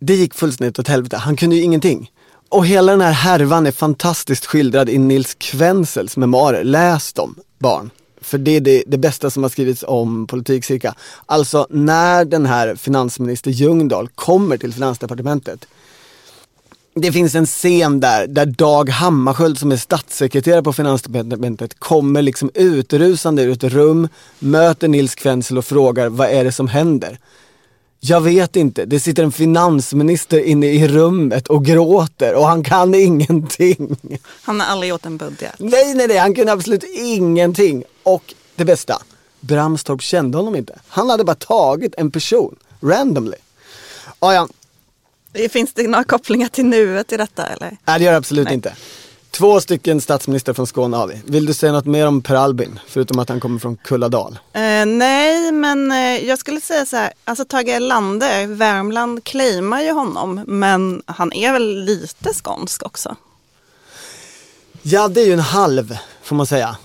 Det 0.00 0.14
gick 0.14 0.34
fullständigt 0.34 0.78
åt 0.78 0.88
helvete. 0.88 1.16
Han 1.16 1.36
kunde 1.36 1.56
ju 1.56 1.62
ingenting. 1.62 2.10
Och 2.50 2.66
hela 2.66 2.92
den 2.92 3.00
här 3.00 3.12
härvan 3.12 3.66
är 3.66 3.72
fantastiskt 3.72 4.46
skildrad 4.46 4.88
i 4.88 4.98
Nils 4.98 5.34
Kvensels 5.38 6.16
memoarer. 6.16 6.64
Läs 6.64 7.12
dem, 7.12 7.34
barn. 7.58 7.90
För 8.20 8.38
det 8.38 8.56
är 8.56 8.60
det, 8.60 8.84
det 8.86 8.98
bästa 8.98 9.30
som 9.30 9.42
har 9.42 9.50
skrivits 9.50 9.84
om 9.88 10.26
politikcirka. 10.26 10.94
Alltså 11.26 11.66
när 11.70 12.24
den 12.24 12.46
här 12.46 12.74
finansminister 12.74 13.50
Ljungdahl 13.50 14.08
kommer 14.08 14.56
till 14.56 14.72
finansdepartementet. 14.72 15.66
Det 16.94 17.12
finns 17.12 17.34
en 17.34 17.46
scen 17.46 18.00
där, 18.00 18.26
där 18.26 18.46
Dag 18.46 18.88
Hammarskjöld 18.88 19.58
som 19.58 19.72
är 19.72 19.76
statssekreterare 19.76 20.62
på 20.62 20.72
finansdepartementet 20.72 21.78
kommer 21.78 22.22
liksom 22.22 22.50
utrusande 22.54 23.42
ur 23.42 23.52
ett 23.52 23.64
rum, 23.64 24.08
möter 24.38 24.88
Nils 24.88 25.14
Kvensel 25.14 25.58
och 25.58 25.64
frågar 25.64 26.08
vad 26.08 26.28
är 26.28 26.44
det 26.44 26.52
som 26.52 26.68
händer? 26.68 27.18
Jag 28.02 28.20
vet 28.20 28.56
inte, 28.56 28.84
det 28.84 29.00
sitter 29.00 29.22
en 29.22 29.32
finansminister 29.32 30.38
inne 30.40 30.66
i 30.66 30.88
rummet 30.88 31.48
och 31.48 31.64
gråter 31.64 32.34
och 32.34 32.46
han 32.46 32.64
kan 32.64 32.94
ingenting. 32.94 33.96
Han 34.42 34.60
har 34.60 34.66
aldrig 34.66 34.90
gjort 34.90 35.06
en 35.06 35.16
budget. 35.16 35.54
Nej, 35.58 35.94
nej, 35.94 36.08
nej, 36.08 36.16
han 36.16 36.34
kunde 36.34 36.52
absolut 36.52 36.84
ingenting. 36.98 37.84
Och 38.02 38.34
det 38.56 38.64
bästa, 38.64 39.02
Bramstorp 39.40 40.02
kände 40.02 40.38
honom 40.38 40.56
inte. 40.56 40.78
Han 40.88 41.10
hade 41.10 41.24
bara 41.24 41.34
tagit 41.36 41.94
en 41.96 42.10
person, 42.10 42.56
randomly. 42.80 43.36
Ah, 44.18 44.32
ja, 44.32 44.48
Finns 45.50 45.72
det 45.72 45.88
några 45.88 46.04
kopplingar 46.04 46.48
till 46.48 46.64
nuet 46.64 47.12
i 47.12 47.16
detta 47.16 47.46
eller? 47.46 47.76
nej 47.84 47.98
det 47.98 48.04
gör 48.04 48.12
det 48.12 48.18
absolut 48.18 48.44
Nej. 48.44 48.54
inte. 48.54 48.74
Två 49.40 49.60
stycken 49.60 50.00
statsminister 50.00 50.52
från 50.52 50.66
Skåne 50.66 50.96
har 50.96 51.06
vi. 51.06 51.20
Vill 51.24 51.46
du 51.46 51.54
säga 51.54 51.72
något 51.72 51.86
mer 51.86 52.06
om 52.06 52.22
Per 52.22 52.34
Albin? 52.34 52.80
Förutom 52.86 53.18
att 53.18 53.28
han 53.28 53.40
kommer 53.40 53.58
från 53.58 53.76
Kulladal. 53.76 54.38
Eh, 54.52 54.86
nej, 54.86 55.52
men 55.52 55.92
eh, 55.92 56.28
jag 56.28 56.38
skulle 56.38 56.60
säga 56.60 56.86
så 56.86 56.96
här, 56.96 57.12
alltså 57.24 57.44
Tage 57.44 57.68
Erlander, 57.68 58.46
Värmland 58.46 59.24
claimar 59.24 59.82
ju 59.82 59.92
honom, 59.92 60.44
men 60.46 61.02
han 61.06 61.32
är 61.32 61.52
väl 61.52 61.84
lite 61.84 62.32
skånsk 62.34 62.86
också. 62.86 63.16
Ja, 64.82 65.08
det 65.08 65.20
är 65.20 65.26
ju 65.26 65.32
en 65.32 65.38
halv, 65.38 65.96
får 66.22 66.36
man 66.36 66.46
säga. 66.46 66.76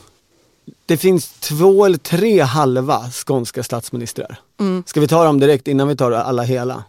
Det 0.85 0.97
finns 0.97 1.29
två 1.29 1.85
eller 1.85 1.97
tre 1.97 2.41
halva 2.41 3.11
skånska 3.11 3.63
statsministrar. 3.63 4.39
Mm. 4.59 4.83
Ska 4.87 4.99
vi 4.99 5.07
ta 5.07 5.23
dem 5.23 5.39
direkt 5.39 5.67
innan 5.67 5.87
vi 5.87 5.95
tar 5.95 6.11
alla 6.11 6.43
hela? 6.43 6.83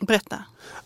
Berätta. 0.00 0.36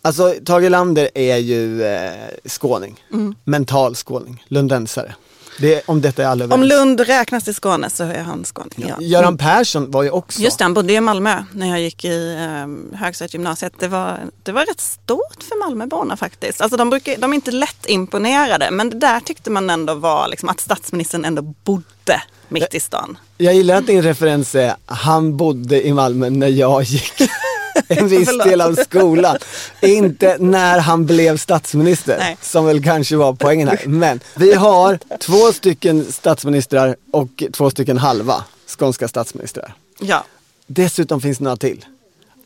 Alltså, 0.05 0.33
Tage 0.45 0.63
Erlander 0.63 1.09
är 1.15 1.37
ju 1.37 1.83
eh, 1.83 2.11
skåning. 2.45 3.03
Mm. 3.13 3.35
Mental 3.43 3.95
skåning, 3.95 4.43
lundensare. 4.47 5.15
Det, 5.59 5.81
om 5.85 6.01
detta 6.01 6.23
är 6.23 6.27
alla 6.27 6.43
överens. 6.43 6.61
Om 6.61 6.67
Lund 6.67 6.99
räknas 6.99 7.43
till 7.43 7.55
Skåne 7.55 7.89
så 7.89 8.03
är 8.03 8.21
han 8.21 8.43
skåning. 8.43 8.85
Ja. 8.89 8.95
Göran 8.99 9.37
Persson 9.37 9.91
var 9.91 10.03
ju 10.03 10.09
också. 10.09 10.41
Just 10.41 10.57
det, 10.57 10.65
han 10.65 10.73
bodde 10.73 10.93
i 10.93 11.01
Malmö 11.01 11.43
när 11.53 11.69
jag 11.69 11.81
gick 11.81 12.05
i 12.05 12.33
eh, 12.33 12.97
högstadiegymnasiet. 12.99 13.73
Det 13.79 13.87
var, 13.87 14.19
det 14.43 14.51
var 14.51 14.65
rätt 14.65 14.81
stort 14.81 15.43
för 15.49 15.59
Malmöborna 15.59 16.17
faktiskt. 16.17 16.61
Alltså 16.61 16.77
de, 16.77 16.89
brukar, 16.89 17.17
de 17.17 17.31
är 17.31 17.35
inte 17.35 17.51
lätt 17.51 17.85
imponerade, 17.85 18.71
men 18.71 18.89
det 18.89 18.97
där 18.97 19.19
tyckte 19.19 19.49
man 19.49 19.69
ändå 19.69 19.93
var 19.93 20.27
liksom, 20.27 20.49
att 20.49 20.59
statsministern 20.59 21.25
ändå 21.25 21.41
bodde 21.41 22.21
mitt 22.47 22.73
i 22.73 22.79
stan. 22.79 23.17
Jag 23.37 23.53
gillar 23.53 23.75
att 23.75 23.87
din 23.87 24.01
referens 24.01 24.55
är, 24.55 24.75
han 24.85 25.37
bodde 25.37 25.87
i 25.87 25.93
Malmö 25.93 26.29
när 26.29 26.47
jag 26.47 26.83
gick 26.83 27.13
en 27.87 28.07
viss 28.07 28.37
del 28.37 28.61
av 28.61 28.75
skolan. 28.75 29.37
Inte 29.81 30.37
när 30.39 30.79
han 30.79 31.05
blev 31.05 31.37
statsminister, 31.37 32.17
Nej. 32.19 32.37
som 32.41 32.65
väl 32.65 32.83
kanske 32.83 33.15
var 33.15 33.33
poängen 33.33 33.67
här. 33.67 33.81
Men 33.87 34.19
vi 34.35 34.53
har 34.53 34.99
två 35.19 35.53
stycken 35.53 36.11
statsministrar 36.11 36.95
och 37.11 37.43
två 37.53 37.69
stycken 37.69 37.97
halva 37.97 38.43
skånska 38.79 39.07
statsministrar. 39.07 39.73
Ja. 39.99 40.23
Dessutom 40.67 41.21
finns 41.21 41.37
det 41.37 41.43
några 41.43 41.57
till. 41.57 41.85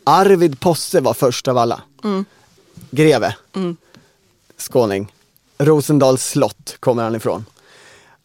Arvid 0.04 0.60
Posse 0.60 1.00
var 1.02 1.14
först 1.14 1.48
av 1.48 1.58
alla. 1.58 1.82
Mm. 2.04 2.26
Greve, 2.92 3.36
Mm. 3.56 3.78
skåning. 4.58 5.14
Rosendals 5.58 6.24
slott 6.28 6.76
kommer 6.80 7.04
han 7.04 7.16
ifrån. 7.16 7.46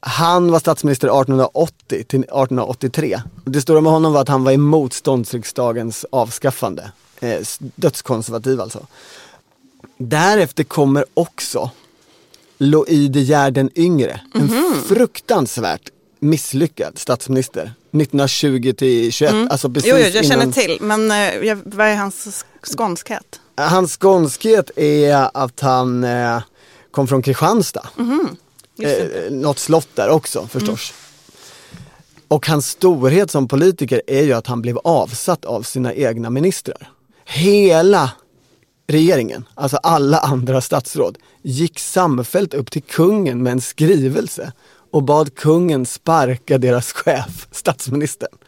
Han 0.04 0.52
var 0.52 0.58
statsminister 0.58 1.08
1880 1.08 1.74
till 1.88 2.20
1883. 2.20 3.20
Det 3.44 3.60
stora 3.60 3.80
med 3.80 3.92
honom 3.92 4.12
var 4.12 4.20
att 4.20 4.28
han 4.28 4.44
var 4.44 4.52
emot 4.52 4.92
ståndsriksdagens 4.92 6.06
avskaffande. 6.12 6.92
Eh, 7.20 7.40
dödskonservativ 7.58 8.60
alltså. 8.60 8.86
Därefter 9.98 10.64
kommer 10.64 11.04
också 11.14 11.70
Louis 12.58 13.08
De 13.10 13.20
Geer 13.20 13.50
den 13.50 13.70
yngre. 13.74 14.20
En 14.34 14.44
Mhm. 14.46 14.74
fruktansvärt 14.88 15.90
misslyckad 16.18 16.98
statsminister. 16.98 17.72
1920 17.90 18.72
till 18.78 19.12
21, 19.12 19.32
Mm. 19.32 19.48
alltså 19.50 19.70
precis 19.70 19.90
jo, 19.90 19.96
jo, 19.98 20.04
jag 20.04 20.24
känner 20.24 20.42
innan- 20.42 20.52
till, 20.52 20.78
men 20.80 21.10
eh, 21.10 21.58
vad 21.64 21.86
är 21.86 21.96
hans 21.96 22.26
sk- 22.26 22.44
skånskhet? 22.76 23.40
Hans 23.56 23.96
skånskhet 24.00 24.70
är 24.76 25.28
att 25.34 25.60
han 25.60 26.04
eh, 26.04 26.42
kom 26.90 27.08
från 27.08 27.22
Kristianstad. 27.22 27.86
Mhm. 27.96 28.36
Det. 28.76 29.26
Eh, 29.26 29.32
något 29.32 29.58
slott 29.58 29.88
där 29.94 30.08
också 30.08 30.46
förstås. 30.46 30.92
Och 32.28 32.46
hans 32.46 32.68
storhet 32.68 33.30
som 33.30 33.48
politiker 33.48 34.02
är 34.06 34.22
ju 34.22 34.32
att 34.32 34.46
han 34.46 34.62
blev 34.62 34.78
avsatt 34.78 35.44
av 35.44 35.62
sina 35.62 35.94
egna 35.94 36.30
ministrar. 36.30 36.90
Hela 37.24 38.10
regeringen, 38.86 39.44
alltså 39.54 39.76
alla 39.76 40.18
andra 40.18 40.60
statsråd, 40.60 41.18
gick 41.42 41.78
samfällt 41.78 42.54
upp 42.54 42.70
till 42.70 42.82
kungen 42.82 43.42
med 43.42 43.52
en 43.52 43.60
skrivelse 43.60 44.52
och 44.90 45.02
bad 45.02 45.34
kungen 45.34 45.86
sparka 45.86 46.58
deras 46.58 46.92
chef, 46.92 47.48
statsministern. 47.50 48.38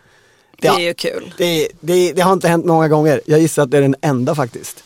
Det 0.58 0.68
är 0.68 0.80
ju 0.80 0.94
kul. 0.94 1.34
Det, 1.38 1.68
det, 1.80 2.12
det 2.12 2.22
har 2.22 2.32
inte 2.32 2.48
hänt 2.48 2.64
många 2.64 2.88
gånger. 2.88 3.20
Jag 3.26 3.40
gissar 3.40 3.62
att 3.62 3.70
det 3.70 3.78
är 3.78 3.82
den 3.82 3.96
enda 4.00 4.34
faktiskt. 4.34 4.84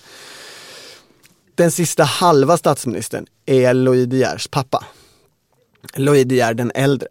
Den 1.55 1.71
sista 1.71 2.05
halva 2.05 2.57
statsministern 2.57 3.27
är 3.47 3.75
Louis 3.75 4.07
De 4.07 4.17
Geers 4.17 4.49
pappa. 4.49 4.85
Louis 5.95 6.25
De 6.25 6.35
Geer 6.35 6.55
den 6.55 6.73
äldre. 6.75 7.09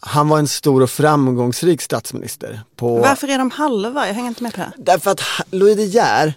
han 0.00 0.28
var 0.28 0.38
en 0.38 0.48
stor 0.48 0.82
och 0.82 0.90
framgångsrik 0.90 1.82
statsminister. 1.82 2.60
På... 2.76 2.98
Varför 2.98 3.28
är 3.28 3.38
de 3.38 3.50
halva? 3.50 4.06
Jag 4.06 4.14
hänger 4.14 4.28
inte 4.28 4.42
med 4.42 4.54
på 4.54 4.60
det. 4.60 4.72
Därför 4.76 5.10
att 5.10 5.20
Louis 5.50 5.76
De 5.76 5.84
Geer, 5.84 6.34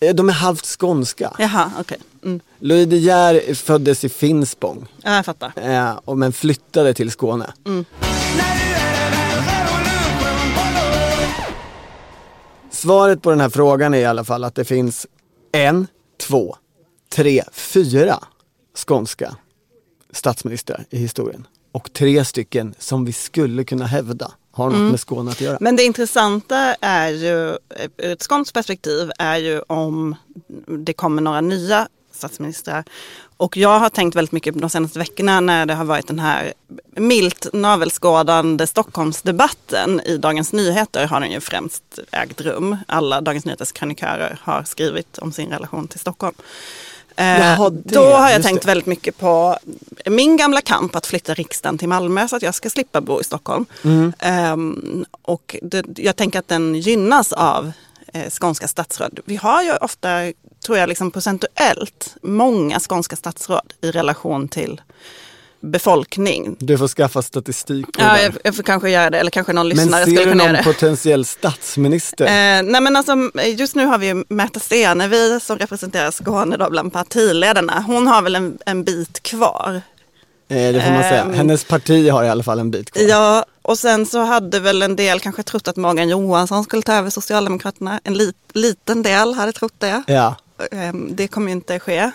eh, 0.00 0.14
de 0.14 0.28
är 0.28 0.32
halvt 0.32 0.66
skånska. 0.66 1.32
Jaha, 1.38 1.70
okej. 1.78 1.98
Okay. 2.20 2.30
Mm. 2.30 2.40
Louis 2.58 2.88
De 2.88 2.96
Geer 2.96 3.54
föddes 3.54 4.04
i 4.04 4.08
Finspång. 4.08 4.86
Ja, 5.02 5.14
jag 5.14 5.24
fattar. 5.24 5.52
Eh, 5.56 6.14
men 6.14 6.32
flyttade 6.32 6.94
till 6.94 7.10
Skåne. 7.10 7.52
Mm. 7.66 7.84
Svaret 12.70 13.22
på 13.22 13.30
den 13.30 13.40
här 13.40 13.48
frågan 13.48 13.94
är 13.94 13.98
i 13.98 14.04
alla 14.04 14.24
fall 14.24 14.44
att 14.44 14.54
det 14.54 14.64
finns 14.64 15.06
en, 15.52 15.86
två, 16.20 16.56
tre, 17.12 17.44
fyra 17.52 18.18
skånska 18.86 19.36
statsministrar 20.14 20.84
i 20.90 20.98
historien. 20.98 21.46
Och 21.72 21.92
tre 21.92 22.24
stycken 22.24 22.74
som 22.78 23.04
vi 23.04 23.12
skulle 23.12 23.64
kunna 23.64 23.86
hävda 23.86 24.30
har 24.52 24.66
något 24.66 24.76
mm. 24.76 24.88
med 24.88 25.00
Skåne 25.00 25.30
att 25.30 25.40
göra. 25.40 25.58
Men 25.60 25.76
det 25.76 25.82
intressanta 25.82 26.74
är 26.80 27.08
ju, 27.10 27.58
ur 27.96 28.12
ett 28.12 28.22
skånskt 28.22 28.54
perspektiv, 28.54 29.10
är 29.18 29.36
ju 29.36 29.60
om 29.60 30.16
det 30.78 30.92
kommer 30.92 31.22
några 31.22 31.40
nya 31.40 31.88
statsministrar. 32.12 32.84
Och 33.36 33.56
jag 33.56 33.78
har 33.78 33.90
tänkt 33.90 34.16
väldigt 34.16 34.32
mycket 34.32 34.60
de 34.60 34.70
senaste 34.70 34.98
veckorna 34.98 35.40
när 35.40 35.66
det 35.66 35.74
har 35.74 35.84
varit 35.84 36.06
den 36.06 36.18
här 36.18 36.52
milt 36.96 37.46
navelskådande 37.52 38.66
Stockholmsdebatten 38.66 40.00
i 40.00 40.16
Dagens 40.16 40.52
Nyheter 40.52 41.06
har 41.06 41.20
den 41.20 41.30
ju 41.30 41.40
främst 41.40 41.98
ägt 42.12 42.40
rum. 42.40 42.76
Alla 42.86 43.20
Dagens 43.20 43.44
Nyheters 43.44 43.72
krönikörer 43.72 44.38
har 44.42 44.64
skrivit 44.64 45.18
om 45.18 45.32
sin 45.32 45.50
relation 45.50 45.88
till 45.88 46.00
Stockholm. 46.00 46.34
Eh, 47.16 47.40
Jaha, 47.40 47.70
då 47.70 48.04
har 48.04 48.30
jag 48.30 48.42
tänkt 48.42 48.62
det. 48.62 48.66
väldigt 48.66 48.86
mycket 48.86 49.18
på 49.18 49.58
min 50.06 50.36
gamla 50.36 50.60
kamp 50.60 50.96
att 50.96 51.06
flytta 51.06 51.34
riksdagen 51.34 51.78
till 51.78 51.88
Malmö 51.88 52.28
så 52.28 52.36
att 52.36 52.42
jag 52.42 52.54
ska 52.54 52.70
slippa 52.70 53.00
bo 53.00 53.20
i 53.20 53.24
Stockholm. 53.24 53.66
Mm. 53.84 54.12
Um, 54.52 55.04
och 55.22 55.56
det, 55.62 55.84
jag 55.96 56.16
tänker 56.16 56.38
att 56.38 56.48
den 56.48 56.74
gynnas 56.74 57.32
av 57.32 57.72
eh, 58.12 58.30
skånska 58.30 58.68
statsråd. 58.68 59.20
Vi 59.24 59.36
har 59.36 59.62
ju 59.62 59.76
ofta, 59.76 60.32
tror 60.66 60.78
jag, 60.78 60.88
liksom 60.88 61.10
procentuellt 61.10 62.16
många 62.22 62.80
skånska 62.80 63.16
statsråd 63.16 63.72
i 63.80 63.90
relation 63.90 64.48
till 64.48 64.80
befolkning. 65.70 66.56
Du 66.58 66.78
får 66.78 66.88
skaffa 66.88 67.22
statistik 67.22 67.86
på 67.86 68.02
Ja, 68.02 68.20
jag, 68.20 68.36
jag, 68.44 68.56
får 68.56 68.62
kanske 68.62 68.90
göra 68.90 69.10
det, 69.10 69.18
eller 69.18 69.30
kanske 69.30 69.52
någon 69.52 69.68
lyssnare 69.68 70.02
skulle 70.02 70.24
kunna 70.24 70.44
göra 70.44 70.52
det. 70.52 70.52
Men 70.52 70.62
ser 70.62 70.62
du 70.62 70.62
någon 70.62 70.74
potentiell 70.74 71.24
statsminister? 71.24 72.24
Eh, 72.24 72.62
nej 72.62 72.80
men 72.80 72.96
alltså, 72.96 73.30
just 73.56 73.74
nu 73.74 73.86
har 73.86 73.98
vi 73.98 74.24
Märta 74.28 74.60
Stenevi 74.60 75.40
som 75.40 75.58
representerar 75.58 76.10
Skåne 76.10 76.56
då 76.56 76.70
bland 76.70 76.92
partiledarna. 76.92 77.84
Hon 77.86 78.06
har 78.06 78.22
väl 78.22 78.34
en, 78.34 78.58
en 78.66 78.84
bit 78.84 79.22
kvar. 79.22 79.82
Eh, 80.48 80.72
det 80.72 80.82
får 80.84 80.92
man 80.92 81.02
säga. 81.02 81.22
Ehm, 81.22 81.34
Hennes 81.34 81.64
parti 81.64 82.10
har 82.10 82.24
i 82.24 82.28
alla 82.28 82.42
fall 82.42 82.58
en 82.58 82.70
bit 82.70 82.90
kvar. 82.90 83.02
Ja, 83.02 83.44
och 83.62 83.78
sen 83.78 84.06
så 84.06 84.22
hade 84.22 84.60
väl 84.60 84.82
en 84.82 84.96
del 84.96 85.20
kanske 85.20 85.42
trott 85.42 85.68
att 85.68 85.76
Morgan 85.76 86.08
Johansson 86.08 86.64
skulle 86.64 86.82
ta 86.82 86.94
över 86.94 87.10
Socialdemokraterna. 87.10 88.00
En 88.04 88.14
li, 88.14 88.32
liten 88.52 89.02
del 89.02 89.34
hade 89.34 89.52
trott 89.52 89.74
det. 89.78 90.02
Ja. 90.06 90.36
Eh, 90.72 90.92
det 91.10 91.28
kommer 91.28 91.46
ju 91.48 91.52
inte 91.52 91.80
ske. 91.80 92.10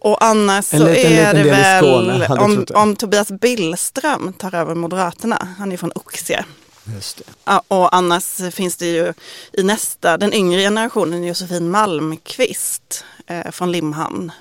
Och 0.00 0.24
annars 0.24 0.64
så 0.64 0.76
liten, 0.76 1.12
är 1.12 1.34
det 1.34 1.42
väl 1.42 1.84
Skåne, 1.84 2.26
om, 2.28 2.66
om 2.74 2.96
Tobias 2.96 3.28
Billström 3.28 4.32
tar 4.32 4.54
över 4.54 4.74
Moderaterna. 4.74 5.48
Han 5.58 5.72
är 5.72 5.76
från 5.76 5.92
Oxie. 5.94 6.44
Det. 6.84 7.60
Och 7.68 7.94
annars 7.94 8.40
finns 8.52 8.76
det 8.76 8.86
ju 8.86 9.12
i 9.52 9.62
nästa, 9.62 10.16
den 10.16 10.34
yngre 10.34 10.60
generationen, 10.60 11.24
Josefin 11.24 11.70
Malmqvist 11.70 13.04
eh, 13.26 13.50
från 13.50 13.72
Limhamn. 13.72 14.32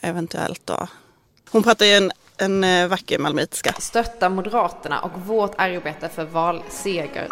Eventuellt 0.00 0.60
då. 0.64 0.88
Hon 1.50 1.62
pratar 1.62 1.86
ju 1.86 1.92
en, 1.92 2.12
en 2.36 2.64
eh, 2.64 2.88
vacker 2.88 3.18
malmöitiska. 3.18 3.74
Stötta 3.78 4.28
Moderaterna 4.28 5.00
och 5.00 5.20
vårt 5.26 5.54
arbete 5.58 6.08
för 6.14 6.24
valseger. 6.24 7.28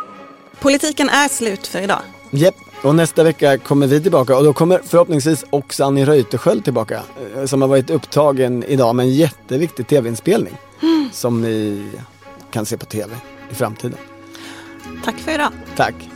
Politiken 0.60 1.08
är 1.08 1.28
slut 1.28 1.66
för 1.66 1.80
idag. 1.80 2.00
Japp, 2.30 2.54
och 2.82 2.94
nästa 2.94 3.24
vecka 3.24 3.58
kommer 3.58 3.86
vi 3.86 4.00
tillbaka 4.00 4.36
och 4.36 4.44
då 4.44 4.52
kommer 4.52 4.80
förhoppningsvis 4.84 5.44
också 5.50 5.84
Annie 5.84 6.04
Reuterskiöld 6.04 6.64
tillbaka. 6.64 7.02
Eh, 7.36 7.44
som 7.44 7.62
har 7.62 7.68
varit 7.68 7.90
upptagen 7.90 8.64
idag 8.68 8.94
med 8.94 9.06
en 9.06 9.14
jätteviktig 9.14 9.86
tv-inspelning. 9.86 10.56
Mm. 10.82 11.08
Som 11.12 11.42
ni 11.42 11.86
kan 12.50 12.66
se 12.66 12.76
på 12.76 12.86
tv 12.86 13.14
i 13.50 13.54
framtiden. 13.54 13.98
Tack 15.04 15.18
för 15.18 15.34
idag. 15.34 15.50
Tack. 15.76 16.15